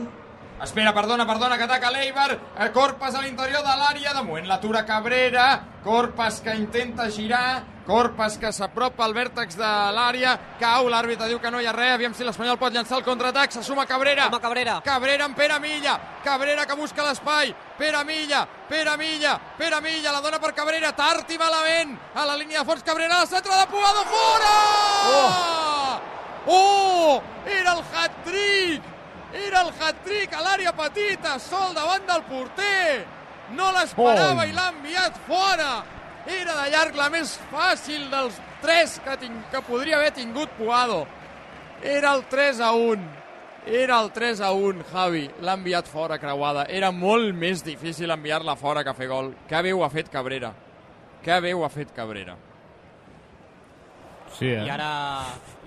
[0.64, 2.32] Espera, perdona, perdona, que ataca l'Eibar.
[2.32, 4.14] Eh, Corpas a l'interior de l'àrea.
[4.16, 5.48] De moment l'atura Cabrera.
[5.84, 7.64] Corpas que intenta girar.
[7.86, 10.32] Corpas que s'apropa al vèrtex de l'àrea.
[10.58, 11.92] Cau, l'àrbitre diu que no hi ha res.
[11.98, 13.52] Aviam si l'Espanyol pot llançar el contraatac.
[13.52, 14.30] Se suma Cabrera.
[14.32, 14.80] Home, Cabrera.
[14.82, 16.00] Cabrera amb Pere Milla.
[16.24, 17.54] Cabrera que busca l'espai.
[17.78, 21.98] Pere Milla, Pere Milla, Pere Milla, la dona per Cabrera, tard i malament.
[22.16, 24.54] A la línia de fons, Cabrera, al centre de Puado, fora!
[25.12, 26.15] Oh!
[26.48, 28.82] Era el hat-trick!
[29.36, 33.06] Era el hat-trick a l'àrea petita, sol davant del porter.
[33.56, 34.48] No l'esperava Oh.
[34.48, 35.84] i l'ha enviat fora.
[36.26, 41.06] Era de llarg la més fàcil dels tres que, tin que podria haver tingut Puado.
[41.84, 43.04] Era el 3 a 1.
[43.68, 45.30] Era el 3 a 1, Javi.
[45.42, 46.66] L'ha enviat fora, creuada.
[46.70, 49.36] Era molt més difícil enviar-la fora que fer gol.
[49.48, 50.54] Que bé ho ha fet Cabrera.
[51.22, 52.36] Que bé ho ha fet Cabrera.
[54.40, 54.64] Sí, eh?
[54.66, 54.90] I ara,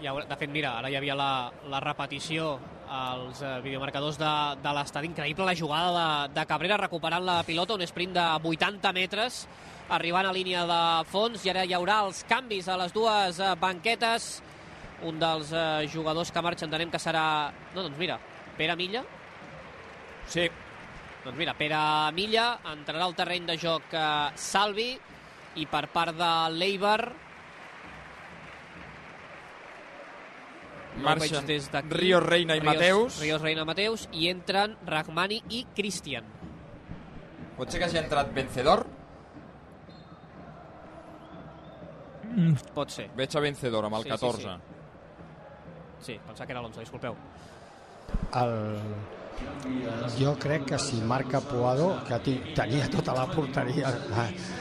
[0.06, 2.52] haurà, de fet, mira, ara hi havia la, la repetició
[2.88, 4.32] als eh, videomarcadors de,
[4.62, 5.10] de l'estadi.
[5.10, 9.40] Increïble la jugada de, de Cabrera recuperant la pilota, un sprint de 80 metres,
[9.96, 10.80] arribant a línia de
[11.10, 14.30] fons, i ara hi haurà els canvis a les dues eh, banquetes.
[15.08, 17.50] Un dels eh, jugadors que marxa entenem que serà...
[17.74, 18.18] No, doncs mira,
[18.58, 19.04] Pere Milla.
[20.28, 20.48] Sí,
[21.24, 21.78] Doncs mira, Pere
[22.14, 24.02] Milla entrarà al terreny de joc eh,
[24.38, 24.92] Salvi
[25.58, 27.00] i per part de l'Eibar
[30.87, 31.70] No ho marxen des.
[31.90, 33.20] Ríos Reina i Ríos- Mateus.
[33.20, 36.24] Ríos Reina Mateus i entren Rahmani i Cristian.
[37.58, 38.86] Pot ser que hagi entrat Vencedor?
[42.74, 43.08] Pot ser.
[43.16, 44.56] Veig a Vencedor amb el Sí, sí, 14.
[46.00, 47.16] Sí, pensava que era l'11, disculpeu.
[48.38, 48.52] El...
[50.18, 52.18] Jo crec que si marca Puado, que
[52.54, 53.90] tenia tota la porteria...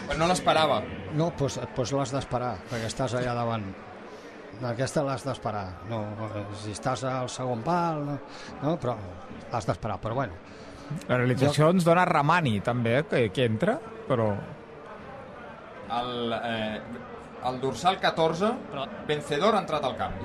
[0.08, 0.82] Però no l'esperava.
[1.14, 3.66] No, doncs pues l'has d'esperar, perquè estàs allà davant.
[4.66, 5.66] Aquesta l'has d'esperar.
[5.89, 5.99] No,
[6.58, 8.16] si estàs al segon pal, no,
[8.64, 8.95] no però
[9.51, 9.99] l'has d'esperar.
[10.01, 10.34] Però bueno,
[11.10, 13.78] La realització ens dona Ramani, també, que, que entra,
[14.08, 14.30] però...
[15.97, 16.82] El, eh,
[17.47, 20.16] el dorsal 14, Però- Vencedor ha entrat al camp.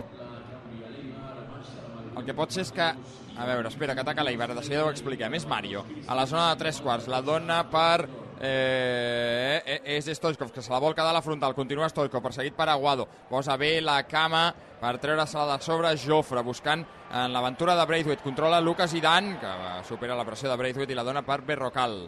[2.17, 2.89] El que pot ser és que...
[3.33, 5.33] A veure, espera, que ataca l'Eibar, de seguida ho expliquem.
[5.39, 7.09] És Mario, a la zona de tres quarts.
[7.09, 8.07] La dona per...
[8.45, 11.55] Eh, eh, és Stoikov, que se la vol quedar a la frontal.
[11.55, 13.07] Continua Stoikov, perseguit per Aguado.
[13.31, 14.49] Posa bé la cama
[14.81, 18.25] per treure-se-la de sobre Jofre, buscant en l'aventura de Braithwaite.
[18.25, 19.53] Controla Lucas Idan, que
[19.87, 22.01] supera la pressió de Braithwaite i la dona per Berrocal.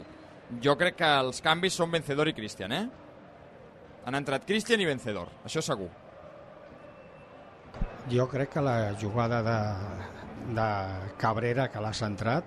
[0.60, 2.84] Jo crec que els canvis són Vencedor i Christian, eh?
[4.04, 5.88] Han entrat Christian i Vencedor, això segur.
[8.10, 10.68] jo crec que la jugada de, de
[11.16, 12.44] Cabrera que l'ha centrat,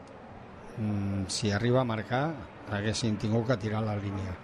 [1.27, 2.33] si arriba a marcar,
[2.71, 4.35] haguessin tingut que tirar la línia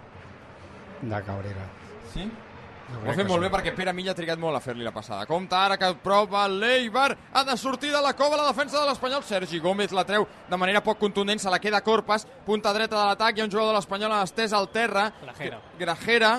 [1.02, 1.68] de Cabrera.
[2.12, 2.30] Sí?
[2.92, 5.24] Ho ha fet molt bé perquè Pere Milla ha trigat molt a fer-li la passada.
[5.26, 7.14] Compte ara que prova l'Eibar.
[7.32, 9.24] Ha de sortir de la cova la defensa de l'Espanyol.
[9.24, 11.40] Sergi Gómez la treu de manera poc contundent.
[11.40, 12.26] Se la queda Corpas.
[12.44, 13.36] Punta dreta de l'atac.
[13.36, 15.10] Hi ha un jugador de l'Espanyol estès al terra.
[15.22, 15.62] Grajera.
[15.80, 16.34] Grajera.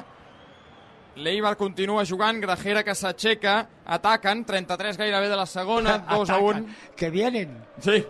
[1.16, 2.40] L'Eibar continua jugant.
[2.44, 3.68] Grajera que s'aixeca.
[3.86, 4.44] Ataquen.
[4.46, 5.98] 33 gairebé de la segona.
[6.10, 6.66] 2 a 1.
[6.96, 7.56] Que vienen.
[7.80, 8.04] Sí.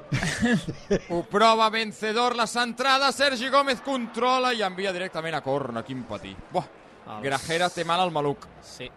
[1.09, 3.11] Ho prova vencedor la centrada.
[3.11, 5.83] Sergi Gómez controla i envia directament a corna.
[5.83, 6.35] Quin patí.
[6.51, 6.65] Buah.
[7.05, 8.47] Els- Grajera té mal al maluc.
[8.65, 8.89] Sí,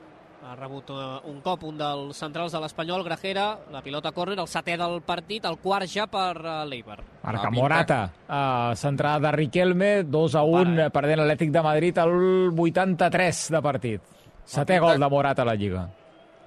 [0.49, 4.49] ha rebut eh, un cop un dels centrals de l'Espanyol, Grajera, la pilota córner, el
[4.49, 7.03] setè del partit, el quart ja per uh, l'Eibar.
[7.23, 10.95] Marca Morata, uh, centrada de Riquelme, 2 a 1, Para, eh?
[10.95, 12.15] perdent l'Atlètic de Madrid al
[12.55, 14.13] 83 de partit.
[14.49, 15.85] Setè gol de Morata a la Lliga.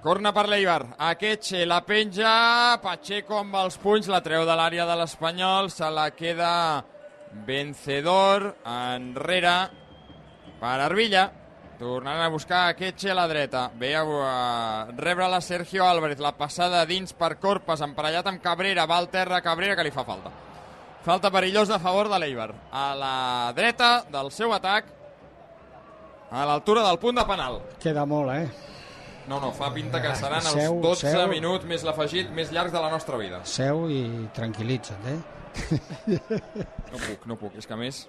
[0.02, 0.96] Corna per l'Eibar.
[0.98, 2.32] Akeche la penja.
[2.82, 5.70] Pacheco amb els punys la treu de l'àrea de l'Espanyol.
[5.70, 6.82] Se la queda
[7.46, 8.48] vencedor.
[8.66, 9.54] Enrere
[10.58, 11.28] per Arbilla.
[11.82, 13.68] Tornant a buscar Akeche a la dreta.
[13.74, 16.20] Ve a, a rebre la Sergio Álvarez.
[16.22, 18.84] La passada dins per Corpas, emparellat amb Cabrera.
[18.86, 20.30] Va al terra Cabrera que li fa falta.
[21.02, 22.52] Falta perillosa a favor de l'Eibar.
[22.70, 23.16] A la
[23.56, 24.86] dreta del seu atac.
[26.30, 27.58] A l'altura del punt de penal.
[27.82, 28.46] Queda molt, eh?
[29.26, 31.26] No, no, fa pinta que seran els Seu, 12 seu.
[31.34, 33.42] minuts més l'afegit més llargs de la nostra vida.
[33.42, 34.04] Seu i
[34.38, 35.20] tranquil·litza't, eh?
[36.94, 37.58] No puc, no puc.
[37.58, 38.04] És que a més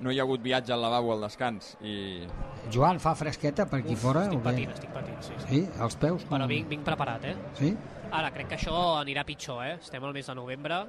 [0.00, 2.26] no hi ha hagut viatge al lavabo al descans i
[2.72, 4.24] Joan, fa fresqueta per aquí fora?
[4.28, 5.34] Estic patint, estic patint, sí.
[5.38, 5.46] sí.
[5.50, 6.24] Sí, els peus?
[6.30, 7.36] Però vinc, vinc preparat, eh?
[7.58, 7.74] Sí?
[8.10, 9.76] Ara, crec que això anirà pitjor, eh?
[9.80, 10.80] Estem al mes de novembre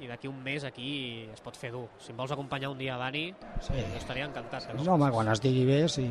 [0.00, 0.90] i d'aquí un mes aquí
[1.32, 1.86] es pot fer dur.
[1.98, 3.30] Si em vols acompanyar un dia, Dani,
[3.64, 3.72] Sí.
[3.72, 4.68] jo estaria encantat.
[4.70, 4.74] Eh?
[4.84, 6.04] No, home, quan es digui bé, sí.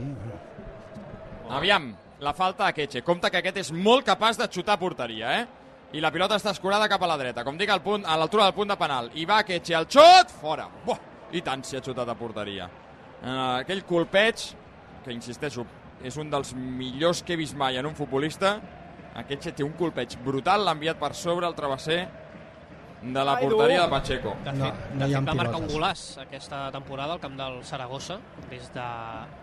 [1.49, 3.03] Aviam, la falta a Keche.
[3.05, 5.45] Compte que aquest és molt capaç de xutar a porteria, eh?
[5.93, 8.47] I la pilota està escurada cap a la dreta, com dic, al punt, a l'altura
[8.49, 9.11] del punt de penal.
[9.13, 10.65] I va Keche, el xut, fora.
[10.86, 10.97] Buah,
[11.36, 12.69] I tant si ha xutat a porteria.
[13.21, 14.43] Uh, aquell colpeig,
[15.03, 15.65] que insisteixo,
[16.05, 18.57] és un dels millors que he vist mai en un futbolista.
[19.15, 22.05] Aquest té un colpeig brutal, l'ha enviat per sobre el travesser
[23.05, 24.33] de la porteria de Pacheco.
[24.43, 27.21] De No, fet, no de hi ha fet va marcar un golaç aquesta temporada al
[27.23, 28.19] camp del Saragossa,
[28.49, 28.86] des de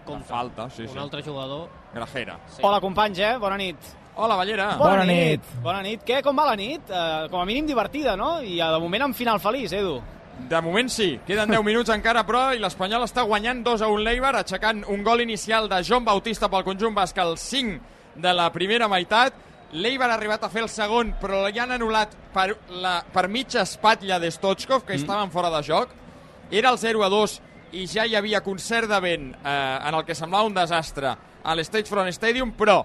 [0.04, 0.28] compte.
[0.28, 0.98] falta, sí, un sí.
[0.98, 1.68] altre jugador.
[1.94, 2.38] Grajera.
[2.48, 2.62] Sí.
[2.62, 3.36] Hola, companys, eh?
[3.38, 3.76] Bona nit.
[4.16, 4.76] Hola, Ballera.
[4.76, 5.40] Bona nit.
[5.62, 6.02] Bona nit.
[6.04, 6.90] Què, com va la nit?
[6.90, 8.40] Uh, com a mínim divertida, no?
[8.42, 10.02] I uh, de moment amb final feliç, Edu.
[10.48, 14.04] De moment sí, queden 10 minuts encara, però i l'Espanyol està guanyant 2 a 1
[14.06, 18.48] l'Eibar, aixecant un gol inicial de John Bautista pel conjunt basc al 5 de la
[18.52, 19.36] primera meitat.
[19.72, 22.50] L'Eibar ha arribat a fer el segon, però li han anul·lat per,
[22.82, 25.04] la, per mitja espatlla de Stochkov, que mm.
[25.04, 25.92] estaven fora de joc.
[26.50, 27.38] Era el 0 a 2
[27.72, 29.52] i ja hi havia concert de vent eh,
[29.88, 32.82] en el que semblava un desastre a l'Stage Front Stadium, però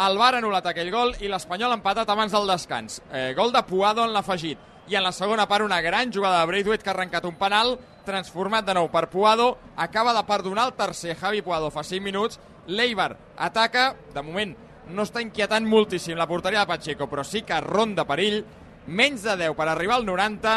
[0.00, 3.02] el VAR ha anul·lat aquell gol i l'Espanyol ha empatat abans del descans.
[3.12, 4.71] Eh, gol de Puado en l'afegit.
[4.88, 7.76] I en la segona part una gran jugada de Braithwaite que ha arrencat un penal,
[8.04, 12.40] transformat de nou per Puado, acaba de perdonar el tercer Javi Puado fa 5 minuts,
[12.66, 14.56] l'Eibar ataca, de moment
[14.90, 18.42] no està inquietant moltíssim la porteria de Pacheco, però sí que ronda perill,
[18.86, 20.56] menys de 10 per arribar al 90,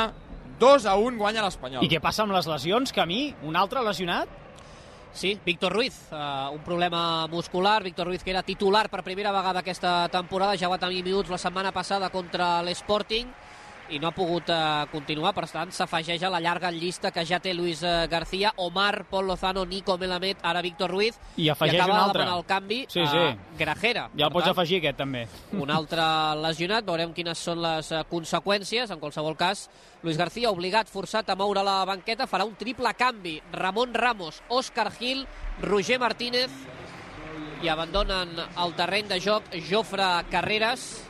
[0.59, 1.85] 2 a 1 guanya l'Espanyol.
[1.85, 2.95] I què passa amb les lesions?
[2.95, 3.29] Camí?
[3.45, 4.41] Un altre lesionat?
[5.15, 7.81] Sí, Víctor Ruiz, uh, un problema muscular.
[7.83, 11.39] Víctor Ruiz, que era titular per primera vegada aquesta temporada, ja va tenir minuts la
[11.39, 13.29] setmana passada contra l'Sporting
[13.89, 17.39] i no ha pogut uh, continuar, per tant s'afegeix a la llarga llista que ja
[17.39, 21.79] té Luis uh, García, Omar, Pol Lozano, Nico Melamed, ara Víctor Ruiz I afegeix i
[21.79, 22.21] acaba un de altre.
[22.23, 23.39] demanar el canvi Sí, a sí.
[23.57, 24.09] Grajera.
[24.17, 25.27] Ja el Per pots tant, afegir, aquest, també.
[25.63, 26.01] un altre
[26.41, 28.89] lesionat, veurem quines són les eh, conseqüències.
[28.91, 29.69] En qualsevol cas,
[30.03, 33.37] Luis García, obligat, forçat a moure la banqueta, farà un triple canvi.
[33.53, 35.27] Ramon Ramos, Òscar Gil,
[35.61, 36.49] Roger Martínez
[37.63, 41.04] i abandonen el terreny de joc Jofre Carreras,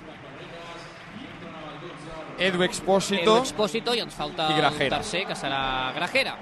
[2.40, 4.98] Edu Expósito Edu Expósito i ens falta I el Grajera.
[4.98, 6.36] tercer, que serà Grajera.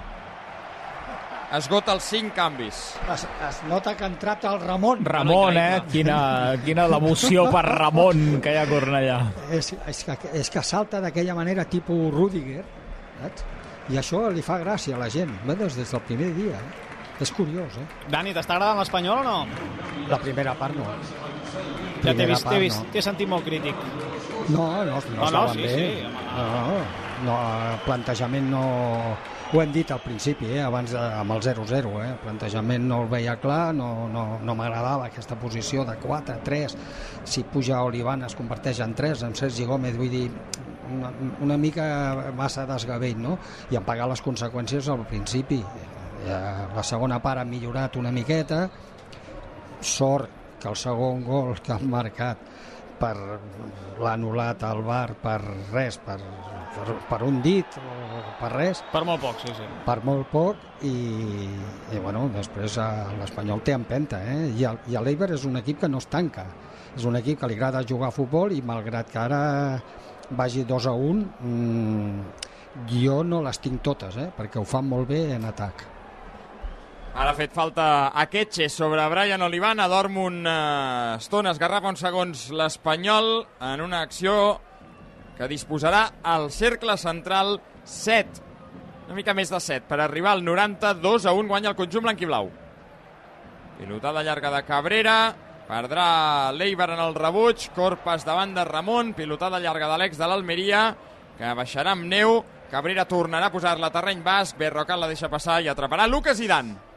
[1.54, 2.78] esgota els 5 canvis.
[3.14, 5.04] Es, es nota que ha entrat el Ramon.
[5.04, 5.82] Ramon, eh?
[5.92, 9.18] Quina, quina devoció per Ramon que hi ha a Cornellà.
[9.54, 12.64] És, és, que, és que salta d'aquella manera tipus Rudiger,
[13.20, 13.44] saps?
[13.92, 16.56] I això li fa gràcia a la gent, veus, des del primer dia.
[16.56, 17.22] Eh?
[17.22, 17.86] És curiós, eh?
[18.10, 19.46] Dani, t'està agradant l'Espanyol o no?
[20.10, 20.88] La primera part no.
[22.04, 22.90] Ja t'he vist, part t'he vist, no.
[22.92, 23.86] t'he sentit molt crític.
[24.48, 25.70] No, no, no, no, estaven sí, bé.
[25.74, 26.02] sí,
[26.34, 26.82] no, no,
[27.24, 27.38] no,
[27.70, 28.66] el plantejament no...
[29.54, 33.04] Ho hem dit al principi, eh, abans de, amb el 0-0, eh, el plantejament no
[33.04, 36.74] el veia clar, no, no, no m'agradava aquesta posició de 4-3,
[37.30, 40.24] si puja Olivan es converteix en 3, amb Sergi Gómez, vull dir,
[40.90, 41.12] una,
[41.44, 43.38] una mica massa desgavell, no?
[43.70, 45.60] I en pagar les conseqüències al principi.
[46.24, 46.40] Eh,
[46.74, 48.64] la segona part ha millorat una miqueta,
[49.80, 52.40] sort que el segon gol que han marcat
[52.96, 55.36] per l'ha anul·lat al bar per
[55.74, 56.16] res, per,
[56.72, 59.66] per, per un dit o per res, Per molt poc, sí, sí.
[59.84, 60.94] per molt poc i,
[61.92, 62.78] i bueno, després
[63.20, 64.48] l'Espanyol té empenta eh?
[64.54, 66.46] i, el, i l'Eiber és un equip que no es tanca
[66.94, 69.42] és un equip que li agrada jugar a futbol i malgrat que ara
[70.30, 72.22] vagi 2 a 1 mmm,
[72.94, 74.30] jo no les tinc totes eh?
[74.38, 75.90] perquè ho fan molt bé en atac
[77.14, 83.28] Ara ha fet falta Akeche sobre Brian Olivana, dorm una estona, esgarrapa uns segons l'Espanyol
[83.62, 84.32] en una acció
[85.38, 88.40] que disposarà al cercle central 7,
[89.06, 92.24] una mica més de 7, per arribar al 92 a 1 guanya el conjunt blanc
[92.24, 92.50] i blau.
[93.78, 95.18] Pilotada llarga de Cabrera,
[95.68, 96.06] perdrà
[96.50, 100.88] l'Eiber en el rebuig, Corpes davant de Ramon, pilotada llarga de l'ex de l'Almeria,
[101.38, 102.40] que baixarà amb neu,
[102.74, 106.93] Cabrera tornarà a posar-la a terreny basc, Berrocal la deixa passar i atraparà Lucas Zidane.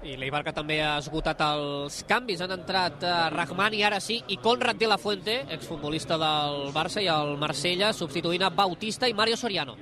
[0.00, 2.40] I l'Eibar que també ha esgotat els canvis.
[2.40, 7.08] Han entrat uh, Rahmani, ara sí, i Conrad de la Fuente, exfutbolista del Barça, i
[7.12, 9.76] el Marsella, substituint a Bautista i Mario Soriano.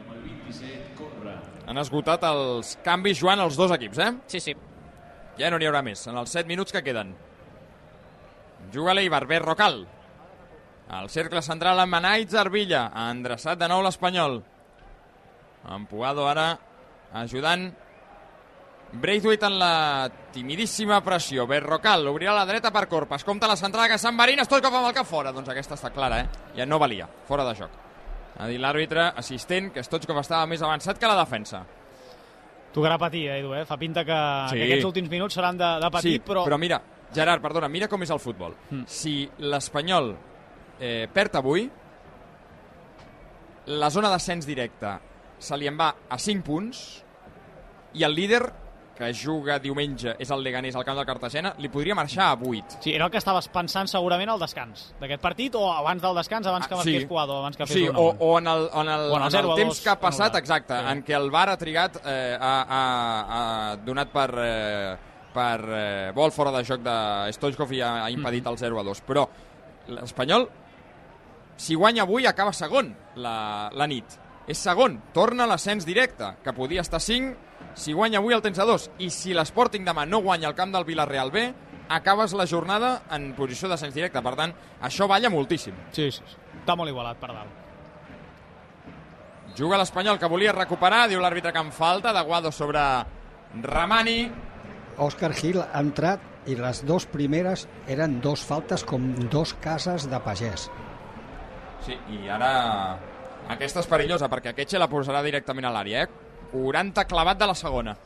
[1.68, 4.10] Han esgotat els canvis, Joan, els dos equips, eh?
[4.26, 4.56] Sí, sí.
[5.38, 7.14] Ja no n'hi haurà més, en els 7 minuts que queden.
[8.74, 9.84] Juga l'Eibar, Berrocal.
[10.98, 14.40] Al cercle central amb Anaitz Arvilla, ha endreçat de nou l'Espanyol.
[15.68, 16.54] Empuado ara,
[17.22, 17.68] ajudant
[18.92, 21.46] Braithwaite en la timidíssima pressió.
[21.46, 23.24] Berrocal obrirà la dreta per Corpes.
[23.24, 25.32] Compta la centrada que Sant Marín, Stoikov amb el cap fora.
[25.32, 26.28] Doncs aquesta està clara, eh?
[26.56, 27.70] Ja no valia, fora de joc.
[28.38, 31.64] Ha dit l'àrbitre assistent que Stoikov estava més avançat que la defensa.
[32.72, 33.64] Tocarà patir, eh, Edu, eh?
[33.66, 34.18] Fa pinta que,
[34.50, 34.56] Sí.
[34.56, 36.44] que aquests últims minuts seran de, de patir, sí, però...
[36.44, 36.80] però mira,
[37.14, 38.54] Gerard, perdona, mira com és el futbol.
[38.70, 38.82] Mm.
[38.86, 40.14] Si l'Espanyol
[40.78, 41.68] eh, perd avui,
[43.66, 44.94] la zona d'ascens directe
[45.38, 47.04] se li en va a 5 punts
[47.94, 48.42] i el líder
[48.98, 52.80] que juga diumenge és el Leganés al camp del Cartagena, li podria marxar a 8.
[52.82, 56.46] Sí, era el que estaves pensant segurament al descans d'aquest partit, o abans del descans,
[56.50, 57.14] abans que Ah, marqués sí.
[57.14, 59.30] Abans que fes Sí, un o, o en el, en el, O en el en
[59.30, 60.38] 0 a el temps 2 que ha passat, anul·lat.
[60.40, 60.92] exacte, Sí.
[60.92, 62.82] en què el VAR ha trigat, eh, ha, ha,
[63.72, 64.96] ha donat per, eh,
[65.32, 68.50] per eh, vol fora de joc de Stoichkov i ha, ha impedit Mm-hmm.
[68.52, 69.00] el 0 a 2.
[69.06, 69.28] Però
[69.88, 70.48] l'Espanyol,
[71.56, 74.18] si guanya avui, acaba segon la, la nit.
[74.48, 77.36] És segon, torna a l'ascens directe, que podia estar 5,
[77.78, 78.88] si guanya avui el tens a 2.
[79.06, 81.46] I si l'Sporting demà no guanya al camp del Villarreal B,
[81.88, 84.22] acabes la jornada en posició d'ascens directe.
[84.24, 84.52] Per tant,
[84.82, 85.76] això balla moltíssim.
[85.94, 86.36] Sí, sí, sí.
[86.58, 87.64] Està molt igualat per dalt.
[89.58, 92.82] Juga l'Espanyol que volia recuperar, diu l'àrbitre que en falta, de Guado sobre
[93.62, 94.18] Ramani.
[94.98, 100.20] Òscar Gil ha entrat i les dos primeres eren dos faltes com dos cases de
[100.22, 100.68] pagès.
[101.86, 102.52] Sí, i ara
[103.54, 106.27] aquesta és perillosa perquè Ketxe la posarà directament a l'àrea, eh?
[106.52, 107.96] 40 clavat de la segona.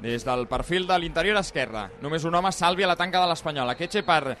[0.00, 1.90] Des del perfil de l'interior esquerre.
[2.00, 3.74] Només un home salvi a la tanca de l'Espanyol.
[3.76, 4.36] Ketxe per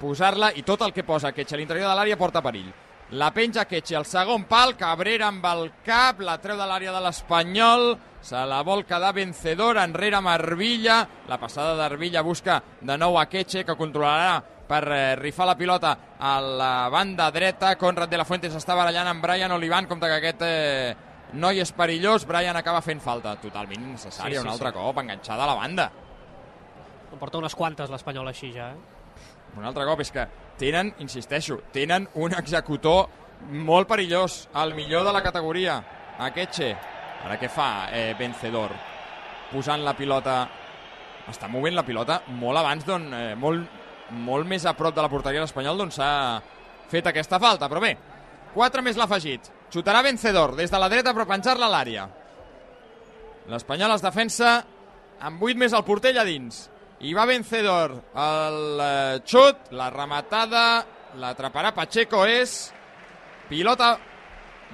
[0.00, 2.72] posar-la i tot el que posa Ketxe a l'interior de l'àrea porta perill.
[3.14, 7.02] La penja Ketxe al segon pal, Cabrera amb el cap, la treu de l'àrea de
[7.04, 7.92] l'Espanyol,
[8.26, 10.96] se la vol quedar vencedora enrere amb Arvilla,
[11.30, 15.92] la passada d'Arvilla busca de nou a Ketxe que controlarà per eh, rifar la pilota
[16.18, 20.18] a la banda dreta, Conrad de la Fuente s'està barallant amb Brian Olivan, compte que
[20.18, 20.96] aquest eh,
[21.36, 24.76] noi és perillós, Brian acaba fent falta, totalment innecessària, Sí, sí, un altre sí.
[24.78, 25.90] cop, enganxada a la banda.
[27.12, 29.56] En porta unes quantes l'Espanyol així ja, eh?
[29.56, 30.26] Un altre cop és que
[30.60, 33.06] tenen, insisteixo, tenen un executor
[33.50, 35.78] molt perillós, el millor de la categoria,
[36.18, 36.74] Akeche.
[37.24, 38.72] Ara què fa eh, Vencedor?
[39.52, 40.44] Posant la pilota...
[41.26, 43.08] Està movent la pilota molt abans d'on...
[43.14, 43.66] Eh, molt,
[44.10, 46.10] molt més a prop de la porteria de l'Espanyol d'on s'ha
[46.92, 47.96] fet aquesta falta, però bé,
[48.54, 49.50] 4 més l'ha afegit.
[49.72, 52.06] Xutarà Vencedor des de la dreta però penjar-la a l'àrea.
[53.50, 54.56] L'Espanyol es defensa
[55.26, 56.66] amb 8 més el porter allà dins.
[57.06, 60.84] I va Vencedor el eh, xut, la rematada,
[61.20, 62.56] l'atraparà Pacheco és
[63.50, 63.96] pilota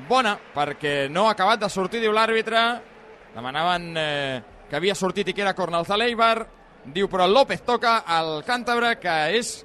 [0.09, 2.63] bona perquè no ha acabat de sortir, diu l'àrbitre.
[3.35, 6.37] Demanaven eh, que havia sortit i que era cornal de l'Eibar.
[6.83, 9.61] Diu, però López toca al càntabre que és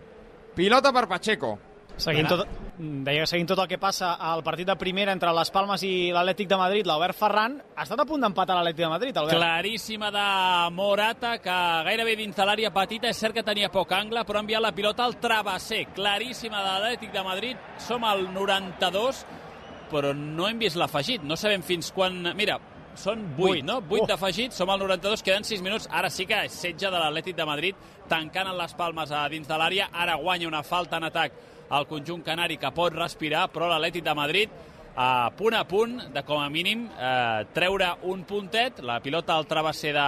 [0.56, 1.56] pilota per Pacheco.
[1.98, 2.44] Seguint tot,
[2.78, 6.12] deia que seguint tot el que passa al partit de primera entre les Palmes i
[6.14, 9.40] l'Atlètic de Madrid, l'Albert Ferran ha estat a punt d'empatar l'Atlètic de Madrid, Albert.
[9.40, 10.26] Claríssima de
[10.76, 11.56] Morata, que
[11.88, 14.72] gairebé dins de l'àrea petita, és cert que tenia poc angle, però ha enviat la
[14.78, 15.88] pilota al travesser.
[15.98, 19.26] Claríssima de l'Atlètic de Madrid, som al 92,
[19.90, 21.24] però no hem vist l'afegit.
[21.26, 22.22] No sabem fins quan...
[22.38, 22.60] Mira,
[22.98, 23.66] són 8, Vuit.
[23.66, 23.80] no?
[23.90, 24.08] 8 Oh.
[24.14, 25.90] d'afegit, som al 92, queden 6 minuts.
[25.90, 27.76] Ara sí que és setge de l'Atlètic de Madrid,
[28.08, 29.90] tancant en les palmes a dins de l'àrea.
[29.94, 31.34] Ara guanya una falta en atac
[31.70, 34.58] al conjunt canari que pot respirar, però l'Atlètic de Madrid
[34.98, 39.46] a punt a punt de, com a mínim, eh, treure un puntet, la pilota al
[39.46, 40.08] travesser de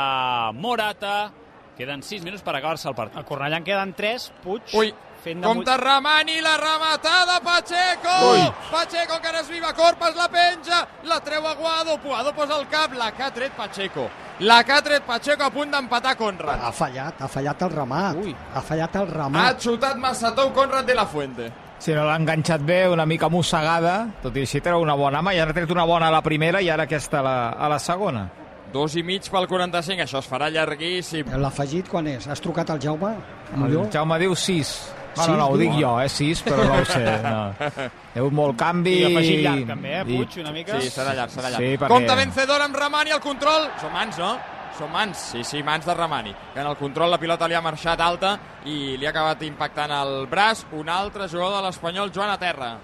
[0.58, 1.30] Morata,
[1.78, 3.20] queden 6 minuts per acabar-se el partit.
[3.22, 4.90] A Cornellà en queden 3, Puig, Ui.
[5.24, 8.32] Fent de Compte Ramani, la rematada, Pacheco!
[8.32, 8.44] Ui.
[8.72, 12.94] Pacheco encara es viva, Corpes la penja, la treu a Guado, Puado posa el cap,
[12.94, 14.08] la que ha tret Pacheco.
[14.40, 16.62] La que ha tret Pacheco a punt d'empatar Conrad.
[16.64, 18.16] Ha fallat, ha fallat el remat.
[18.24, 18.36] Ui.
[18.56, 19.60] Ha fallat el Ha remat.
[19.60, 21.52] xutat massa tou Conrad de la Fuente.
[21.80, 25.34] Si no l'ha enganxat bé, una mica mossegada, tot i així treu una bona mà,
[25.36, 27.70] i ara ha tret una bona a la primera i ara aquesta a la, a
[27.72, 28.30] la segona.
[28.72, 31.32] Dos i mig pel 45, això es farà llarguíssim.
[31.42, 32.28] L'afegit quan és?
[32.28, 33.16] Has trucat al Jaume?
[33.56, 33.78] El?
[33.92, 34.74] Jaume diu 6.
[35.14, 37.02] Sis, Bueno, no, ho dic jo, eh, 6, però no ho sé.
[37.24, 37.40] No.
[37.60, 38.94] Hi ha hagut molt canvi.
[39.02, 40.80] I afegit llarg, també, eh, Puig, una mica.
[40.80, 41.66] Sí, serà llarg, serà llarg.
[41.66, 43.68] Sí, perquè- Compte vencedor amb Ramani al control.
[43.82, 44.38] Són mans, no?
[44.80, 46.34] Són mans, sí, sí, mans de Ramani.
[46.54, 49.92] Que en el control la pilota li ha marxat alta i li ha acabat impactant
[49.92, 50.66] el braç.
[50.72, 52.78] Un altre jugador de l'Espanyol, Joan a terra.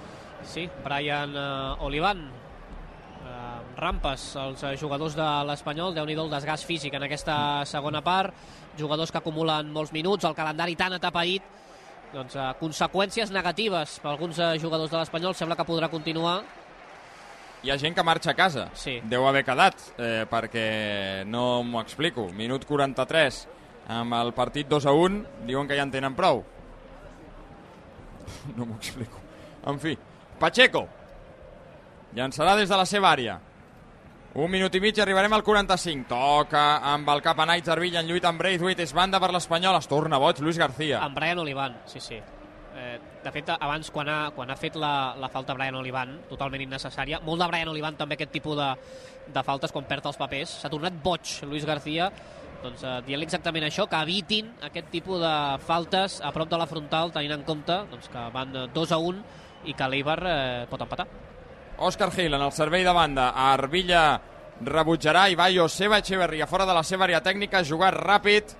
[0.43, 2.26] Sí, Brian uh, Olivan.
[3.26, 8.01] Uh, rampes, els uh, jugadors de l'Espanyol, déu nhi el desgast físic en aquesta segona
[8.03, 8.34] part.
[8.78, 11.41] Jugadors que acumulen molts minuts, el calendari tan atapeït.
[12.16, 15.34] Doncs uh, conseqüències negatives per alguns uh, jugadors de l'Espanyol.
[15.36, 16.38] Sembla que podrà continuar.
[17.66, 18.70] Hi ha gent que marxa a casa.
[18.78, 18.99] Sí.
[19.11, 22.28] Deu haver quedat, eh, perquè no m'ho explico.
[22.38, 23.39] Minut 43,
[23.97, 26.43] amb el partit 2 a 1, diuen que ja en tenen prou.
[28.55, 29.20] No m'ho explico.
[29.66, 29.97] En fi,
[30.39, 30.86] Pacheco.
[32.16, 33.39] Llançarà des de la seva àrea.
[34.36, 36.09] Un minut i mig arribarem al 45.
[36.11, 38.83] Toca amb el cap a Naits Arvilla en lluita amb Braithwaite.
[38.83, 39.77] És banda per l'Espanyol.
[39.79, 40.99] Es torna boig Luis García.
[41.05, 42.17] En Brian Olivan, sí, sí.
[42.75, 46.65] Eh, de fet, abans, quan ha, quan ha fet la, la falta Brian Olivan, totalment
[46.65, 48.67] innecessària, molt de Brian Olivan també aquest tipus de,
[49.38, 52.09] de faltes quan perd els papers, s'ha tornat boig Luis García,
[52.65, 56.67] doncs eh, dient exactament això, que evitin aquest tipus de faltes a prop de la
[56.67, 59.23] frontal, tenint en compte doncs, que van eh, 2 a 1
[59.71, 61.07] i que l'Eibar eh, pot empatar.
[61.78, 63.32] Òscar Gil en el servei de banda.
[63.51, 64.19] Arvilla
[64.63, 68.55] rebutjarà i va Joseba Echeverria fora de la seva àrea tècnica, jugar ràpid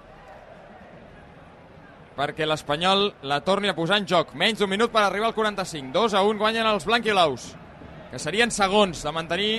[2.16, 4.34] perquè l'Espanyol la torni a posar en joc.
[4.36, 5.92] Menys d'un minut per arribar al 45.
[5.96, 7.54] 2 a 1 guanyen els blanquilaus,
[8.12, 9.54] que serien segons de mantenir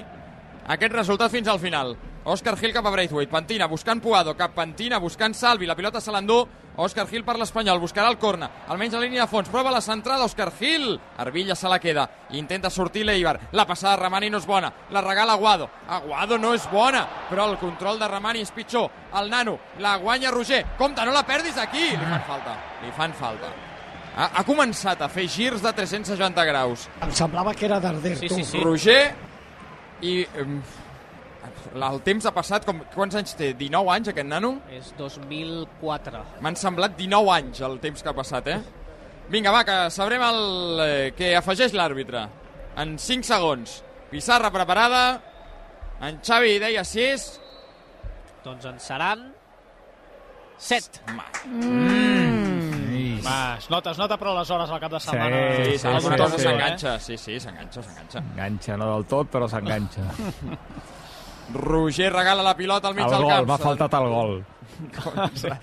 [0.66, 1.94] aquest resultat fins al final.
[2.26, 6.12] Òscar Gil cap a Braithwaite, Pantina buscant Puado, cap Pantina buscant Salvi, la pilota se
[6.12, 6.40] l'endú,
[6.76, 10.26] Òscar Gil per l'Espanyol, buscarà el corna, almenys a línia de fons, prova la centrada,
[10.28, 12.04] Òscar Gil, Arvilla se la queda,
[12.36, 16.52] intenta sortir l'Eibar, la passada de Ramani no és bona, la regala Aguado, Aguado no
[16.54, 21.04] és bona, però el control de Ramani és pitjor, el nano, la guanya Roger, compte,
[21.08, 23.54] no la perdis aquí, li fan falta, li fan falta.
[24.16, 26.86] Ha, ha començat a fer girs de 360 graus.
[27.04, 28.34] Em semblava que era Darder, Sí, tu.
[28.36, 28.60] sí, sí.
[28.64, 29.14] Roger
[30.00, 30.26] i...
[30.40, 30.60] em,
[31.84, 33.52] el temps ha passat, com, quants anys té?
[33.58, 34.52] 19 anys aquest nano?
[34.72, 36.22] És 2004.
[36.44, 38.60] M'han semblat 19 anys el temps que ha passat, eh?
[39.32, 42.26] Vinga, va, que sabrem el eh, que afegeix l'àrbitre.
[42.78, 43.80] En 5 segons.
[44.10, 45.02] Pissarra preparada.
[46.06, 47.26] En Xavi deia 6.
[48.44, 49.24] Doncs en seran
[50.62, 51.00] 7.
[53.26, 55.40] Va, es nota, es nota però les hores al cap de setmana.
[55.56, 56.42] Sí, Sí, sí, sí, cosa sí.
[56.44, 56.98] s'enganxa.
[57.00, 58.22] Sí, sí, s'enganxa, s'enganxa.
[58.22, 60.06] Enganxa, no del tot, però s'enganxa.
[61.54, 63.46] Roger regala la pilota al mig El del gol, camp.
[63.48, 64.44] m'ha faltat el gol.
[65.02, 65.58] Conrad.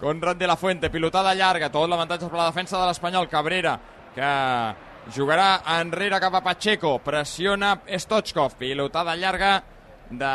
[0.00, 3.28] Conrad de la Fuente, pilotada llarga, tot l'avantatge per la defensa de l'Espanyol.
[3.28, 3.78] Cabrera,
[4.14, 4.30] que
[5.14, 9.62] jugarà enrere cap a Pacheco, pressiona Stochkov, pilotada llarga
[10.10, 10.32] de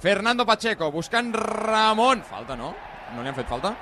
[0.00, 2.22] Fernando Pacheco, buscant Ramon.
[2.22, 2.74] Falta, no?
[3.14, 3.74] No li han fet falta?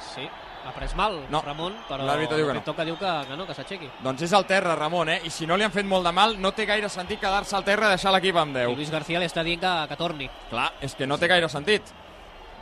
[0.00, 0.24] Sí,
[0.66, 2.62] ha pres mal No, Ramon, però l'àrbitre diu que no.
[2.66, 3.90] toca diu que, que no, que s'aixequi.
[4.04, 5.20] Doncs és al terra, Ramon, eh?
[5.24, 7.64] I si no li han fet molt de mal, no té gaire sentit quedar-se al
[7.66, 8.76] terra i deixar l'equip amb I 10.
[8.76, 10.30] Luis García li està dient que, que torni.
[10.50, 11.92] Clar, és que no té gaire sentit.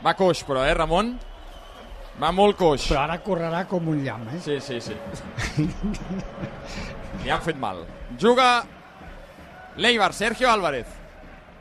[0.05, 1.15] Va coix, però, eh, Ramon?
[2.21, 2.85] Va molt coix.
[2.87, 4.39] Però ara correrà com un llamp, eh?
[4.43, 4.95] Sí, sí, sí.
[7.23, 7.81] Li han fet mal.
[8.21, 8.63] Juga
[9.75, 10.87] l'Eibar, Sergio Álvarez.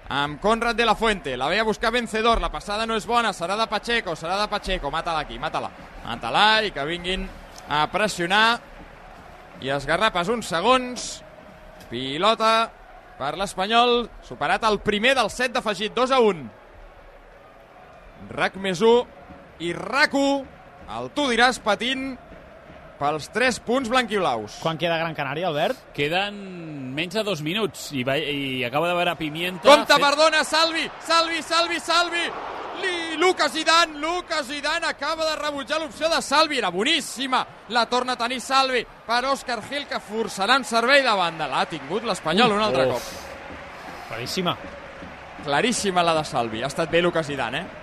[0.08, 1.36] Amb Conrad de la Fuente.
[1.36, 2.40] La ve a buscar vencedor.
[2.40, 3.32] La passada no és bona.
[3.32, 4.12] Serà de Pacheco.
[4.16, 4.90] Serà de Pacheco.
[4.90, 5.70] Mata-la aquí, mata-la.
[6.04, 7.28] Mata-la i que vinguin
[7.68, 8.60] a pressionar.
[9.64, 11.06] I esgarrapes uns segons.
[11.88, 12.70] Pilota
[13.16, 14.10] per l'Espanyol.
[14.28, 15.94] Superat el primer del set d'afegit.
[15.96, 16.44] 2 a 1.
[18.34, 19.06] RAC més 1
[19.64, 20.44] i RAC1.
[20.98, 22.10] El tu diràs patint
[22.98, 24.60] pels 3 punts blanquiblaus.
[24.62, 25.90] Quan queda Gran Canària, Albert?
[25.94, 26.36] Queden
[26.94, 29.68] menys de dos minuts i, va, i acaba de veure Pimienta...
[29.68, 32.24] Compte, fet- perdona, Salvi, Salvi, Salvi, Salvi.
[32.82, 37.44] Li, Lucas Zidane, Lucas Zidane acaba de rebutjar l'opció de Salvi, era boníssima.
[37.68, 41.46] La torna a tenir Salvi per Òscar Gil, que forçarà un servei de banda.
[41.46, 42.92] L'ha tingut l'Espanyol un altre Uf.
[42.92, 44.08] cop.
[44.08, 44.56] Claríssima.
[45.44, 46.62] Claríssima la de Salvi.
[46.64, 47.80] Ha estat bé Lucas Zidane, eh?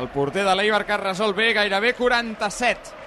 [0.00, 3.03] El porter de l'Eibar que ha resolt bé, gairebé 47.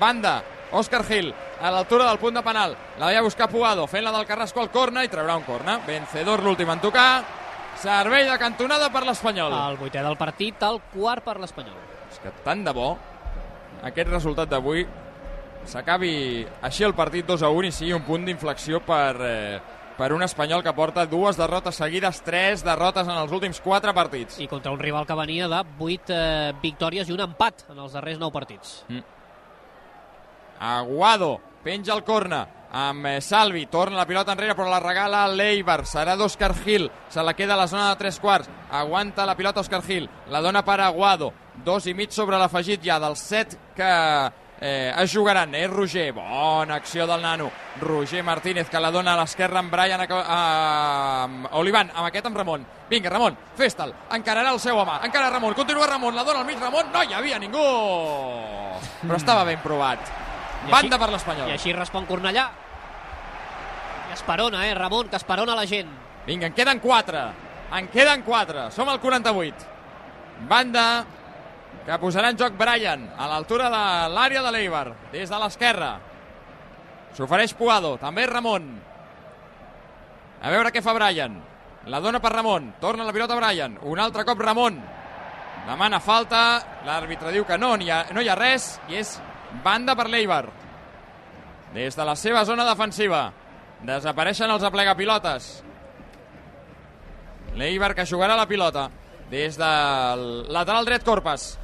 [0.00, 2.76] Banda, Òscar Gil, a l'altura del punt de penal.
[2.98, 5.78] La veia buscar Puado, fent la del Carrasco al corna i traurà un corna.
[5.86, 7.24] Vencedor l'últim en tocar.
[7.80, 9.52] Servei de cantonada per l'Espanyol.
[9.52, 11.76] El vuitè del partit, el quart per l'Espanyol.
[12.10, 12.94] És que tant de bo
[13.84, 14.86] aquest resultat d'avui
[15.66, 19.58] s'acabi així el partit 2 a 1 i sigui un punt d'inflexió per, eh,
[19.98, 24.38] per un espanyol que porta dues derrotes seguides, tres derrotes en els últims quatre partits.
[24.40, 27.92] I contra un rival que venia de 8 eh, victòries i un empat en els
[27.96, 28.84] darrers 9 partits.
[28.88, 29.15] Mm.
[30.60, 32.46] Aguado, penja el corna
[32.76, 37.22] amb eh, Salvi, torna la pilota enrere però la regala l'Eibar, serà d'Òscar Gil se
[37.22, 38.50] la queda a la zona de tres quarts.
[38.70, 41.32] Aguanta la pilota Òscar Gil, la dona per Aguado.
[41.64, 43.88] Dos i mig sobre l'afegit ja dels set que
[44.60, 47.48] eh, es jugaran, és Roger, bona acció del nano,
[47.80, 52.68] Roger Martínez que la dona a l'esquerra amb Brian amb Olivan, amb aquest amb Ramon.
[52.90, 55.00] Vinga Ramon, fes-te'l, encararà el seu home.
[55.08, 56.60] Encara Ramon, continua Ramon, la dona al mig.
[56.60, 57.66] Ramon, no hi havia ningú.
[59.00, 60.25] Però estava ben provat
[60.66, 62.46] I banda així- per l'Espanyol I així respon Cornellà.
[64.10, 65.88] I esperona, eh, Ramon, que esperona la gent.
[66.26, 67.18] Vinga, en queden 4.
[67.76, 68.70] En queden 4.
[68.70, 69.66] Som al 48.
[70.48, 71.04] Banda
[71.86, 75.98] que posarà en joc Brian a l'altura de l'àrea de l'Eibar, des de l'esquerra.
[77.14, 78.66] S'ofereix Puado, també Ramon.
[80.42, 81.38] A veure què fa Brian.
[81.86, 83.78] La dona per Ramon, torna la pilota Brian.
[83.82, 84.80] Un altre cop Ramon.
[85.66, 89.16] Demana falta, l'àrbitre diu que no, hi ha, no hi ha res, i és
[89.64, 90.44] banda per l'Eibar.
[91.74, 93.30] Des de la seva zona defensiva.
[93.86, 95.50] Desapareixen els aplegapilotes.
[97.56, 98.88] L'Eibar que jugarà la pilota
[99.30, 101.56] des del lateral dret Corpas.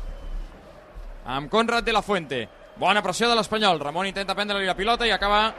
[1.24, 2.48] Amb Conrad de la Fuente.
[2.76, 3.80] Bona pressió de l'Espanyol.
[3.80, 5.52] Ramon intenta prendre-li la pilota i acaba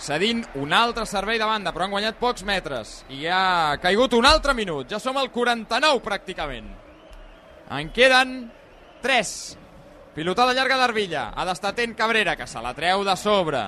[0.00, 3.00] cedint un altre servei de banda però han guanyat pocs metres.
[3.08, 4.88] I ha caigut un altre minut.
[4.90, 6.68] Ja som al 49 pràcticament.
[7.70, 8.50] En queden
[9.02, 9.34] 3
[10.14, 13.62] pilotada llarga d'Arvilla ha d'estar atent Cabrera que se la treu de sobre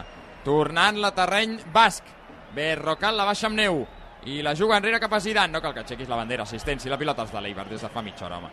[0.45, 2.05] tornant la terreny basc
[2.53, 3.83] Berrocal la baixa amb neu
[4.29, 5.51] i la juga enrere cap a Zidane.
[5.51, 6.91] No cal que aixequis la bandera, assistència.
[6.93, 8.51] La pilota és de l'Eibar des de fa mitja hora, home.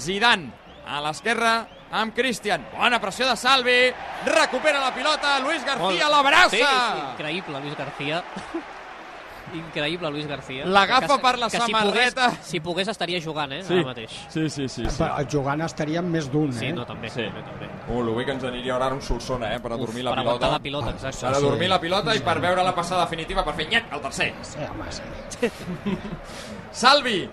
[0.00, 0.50] Zidane
[0.86, 1.52] a l'esquerra
[1.92, 2.64] amb Cristian.
[2.74, 3.78] Bona pressió de Salvi.
[4.26, 5.38] Recupera la pilota.
[5.40, 6.50] Luis García l'abraça.
[6.56, 8.22] Sí, sí, increïble, Luis García.
[9.54, 10.64] increïble, Luis García.
[10.66, 12.28] L'agafa per la que si samarreta.
[12.30, 13.74] pogués, si pogués estaria jugant, eh, Sí.
[13.74, 14.10] ara mateix.
[14.28, 14.84] Sí, sí, sí.
[14.88, 15.02] sí.
[15.02, 16.58] Però jugant estaríem més d'un, eh?
[16.58, 17.10] Sí, no, també.
[17.10, 17.22] Sí.
[17.22, 17.68] també, també.
[17.88, 20.10] Uh, el bé que ens aniria ara un solsona, eh, per a Uf, dormir la
[20.10, 20.30] per pilota.
[20.46, 21.20] aguantar la pilota, exacte.
[21.26, 21.42] Per a Sí.
[21.42, 24.34] dormir la pilota i per veure la passada definitiva per fer nyec al tercer.
[24.42, 25.02] Sí, home, sí.
[26.70, 27.28] Salvi.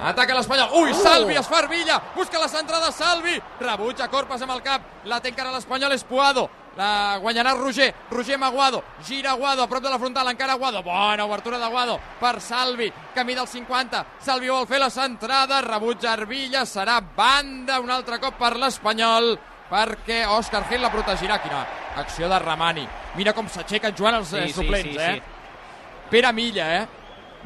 [0.00, 0.70] Ataca l'Espanyol.
[0.78, 1.98] Ui, Salvi es fa Arvilla.
[2.14, 3.34] Busca la centrada Salvi.
[3.60, 4.82] Rebutja Corpas amb el cap.
[5.10, 6.48] La té encara l'Espanyol és Puado.
[6.78, 7.88] La guanyarà Roger.
[8.10, 8.84] Roger amb Aguado.
[9.04, 10.28] Gira Aguado a prop de la frontal.
[10.30, 10.82] Encara Aguado.
[10.86, 12.92] Bona obertura d'Aguado per Salvi.
[13.14, 14.04] Camí del 50.
[14.20, 15.60] Salvi vol fer la centrada.
[15.60, 16.62] Rebutja Arvilla.
[16.64, 19.34] Serà banda un altre cop per l'Espanyol
[19.68, 21.40] perquè Òscar Gil la protegirà.
[21.42, 21.64] Quina
[21.96, 22.86] acció de Ramani.
[23.16, 25.18] Mira com s'aixequen jugant els eh, Sí, sí, suplents, sí, eh?
[25.18, 26.06] sí.
[26.08, 26.86] Pere Milla, eh?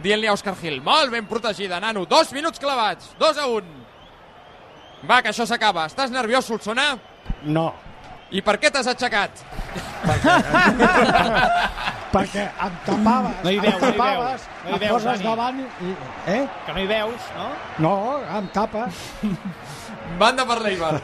[0.03, 2.07] Dient-li a Òscar Gil, molt ben protegida, nano.
[2.09, 3.65] Dos minuts clavats, dos a un.
[5.09, 5.87] Va, que això s'acaba.
[5.91, 6.95] Estàs nerviós, Solsona?
[7.45, 7.73] No,
[8.33, 9.43] I per què t'has aixecat?
[12.13, 15.05] perquè em tapaves, No hi em veus, no hi veus, no hi em veus, poses
[15.05, 15.25] Dani.
[15.27, 15.93] davant i...
[16.33, 16.43] Eh?
[16.67, 17.49] Que no hi veus, no?
[17.85, 17.93] No,
[18.39, 19.03] em tapes.
[20.21, 20.95] Banda per l'Eibar.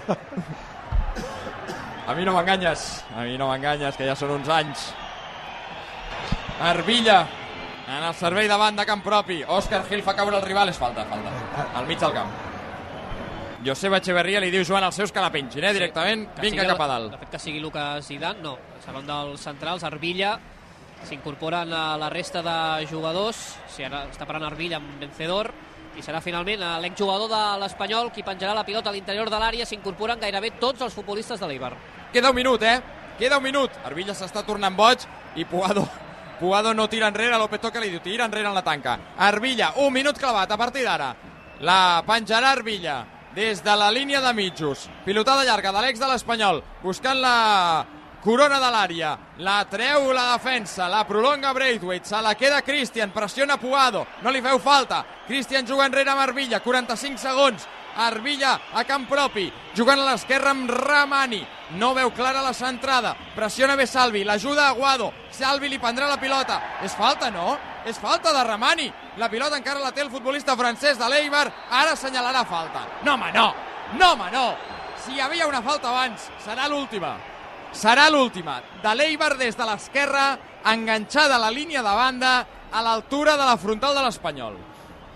[2.09, 4.86] A mi no m'enganyes, a mi no m'enganyes, que ja són uns anys.
[6.64, 7.26] Arvilla,
[7.89, 9.41] en el servei de banda camp propi.
[9.49, 11.32] Òscar Gil fa caure el rival, és falta, falta.
[11.74, 12.30] Al mig del camp.
[13.64, 16.28] Joseba Echeverría li diu Joan als seus que la pengin, eh, directament.
[16.36, 17.11] Que Vinga sigui- cap a dalt.
[17.12, 18.57] De fet, que sigui Lucas Zidane, no.
[18.84, 20.39] Seran dels centrals, Arvilla,
[21.03, 25.51] s'incorporen a la resta de jugadors, si ara està parant Arvilla amb Vencedor,
[25.97, 29.66] i serà finalment eh, l'exjugador de l'Espanyol qui penjarà la pilota a l'interior de l'àrea,
[29.66, 31.72] s'incorporen gairebé tots els futbolistes de l'Eibar.
[32.12, 32.80] Queda un minut, eh?
[33.18, 33.70] Queda un minut.
[33.84, 34.99] Arvilla s'està tornant boig
[35.36, 35.89] i Puado,
[36.39, 37.39] Puado no tira enrere.
[37.39, 38.99] López Toca li diu, tira enrere en la tanca.
[39.18, 41.14] Arvilla, un minut clavat a partir d'ara.
[41.61, 44.89] La penjarà Arvilla des de la línia de mitjos.
[45.05, 47.86] Pilotada llarga de l'ex de l'Espanyol, buscant la
[48.22, 49.12] corona de l'àrea.
[49.39, 54.43] La treu la defensa, la prolonga Braithwaite, se la queda Christian, pressiona Puado, no li
[54.43, 55.05] feu falta.
[55.26, 57.68] Christian juga enrere amb Arvilla, 45 segons.
[57.99, 61.41] Arvilla a camp propi, jugant a l'esquerra amb Ramani.
[61.81, 63.17] No veu clara la centrada.
[63.35, 65.11] Pressiona bé Salvi, l'ajuda Aguado.
[65.35, 66.61] Salvi li prendrà la pilota.
[66.87, 67.57] És falta, no?
[67.85, 68.87] És falta de Ramani.
[69.19, 71.49] La pilota encara la té el futbolista francès de l'Eibar.
[71.71, 72.87] Ara assenyalarà falta.
[73.03, 73.49] No, home, no.
[73.99, 74.47] No, home, no.
[75.03, 77.17] Si hi havia una falta abans, serà l'última.
[77.73, 78.61] Serà l'última.
[78.83, 82.33] De l'Eibar des de l'esquerra, enganxada a la línia de banda,
[82.71, 84.57] a l'altura de la frontal de l'Espanyol.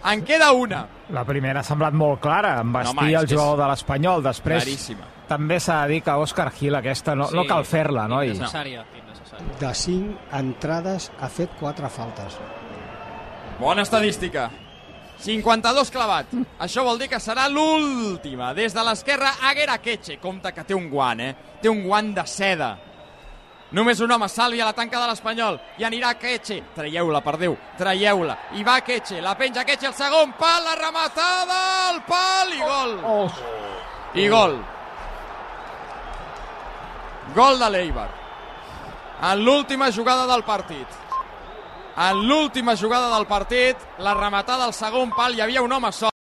[0.05, 0.87] En queda una.
[1.15, 4.23] La primera ha semblat molt clara, amb No, vestir home, és el jugador de l'Espanyol.
[4.25, 5.07] Després Claríssima.
[5.29, 8.33] també s'ha de dir que Òscar Gil aquesta no, no cal fer-la, noi.
[8.33, 9.59] Innecessària, innecessària.
[9.61, 12.39] De 5 entrades ha fet 4 faltes.
[13.61, 14.51] Bona estadística.
[15.23, 16.33] 52 clavat.
[16.59, 18.53] Això vol dir que serà l'última.
[18.55, 20.17] Des de l'esquerra, Aguera Queche.
[20.19, 21.37] Compte que té un guant, eh?
[21.63, 22.73] Té un guant de seda.
[23.73, 25.57] Només un home, Salvi a la tanca de l'Espanyol.
[25.81, 26.59] I anirà Queche.
[26.77, 27.57] Traieu-la, per Déu.
[27.79, 28.37] Traieu-la.
[28.61, 29.23] I va Queche.
[29.25, 31.61] La penja Queche, el segon pal, la rematada,
[31.95, 32.95] el pal i gol.
[33.03, 33.31] Oh.
[34.13, 34.59] I gol.
[37.33, 38.11] Gol de l'Eibar.
[39.23, 41.01] En l'última jugada del partit.
[41.97, 46.13] En l'última jugada del partit, la rematada al segon pal, hi havia un home sol.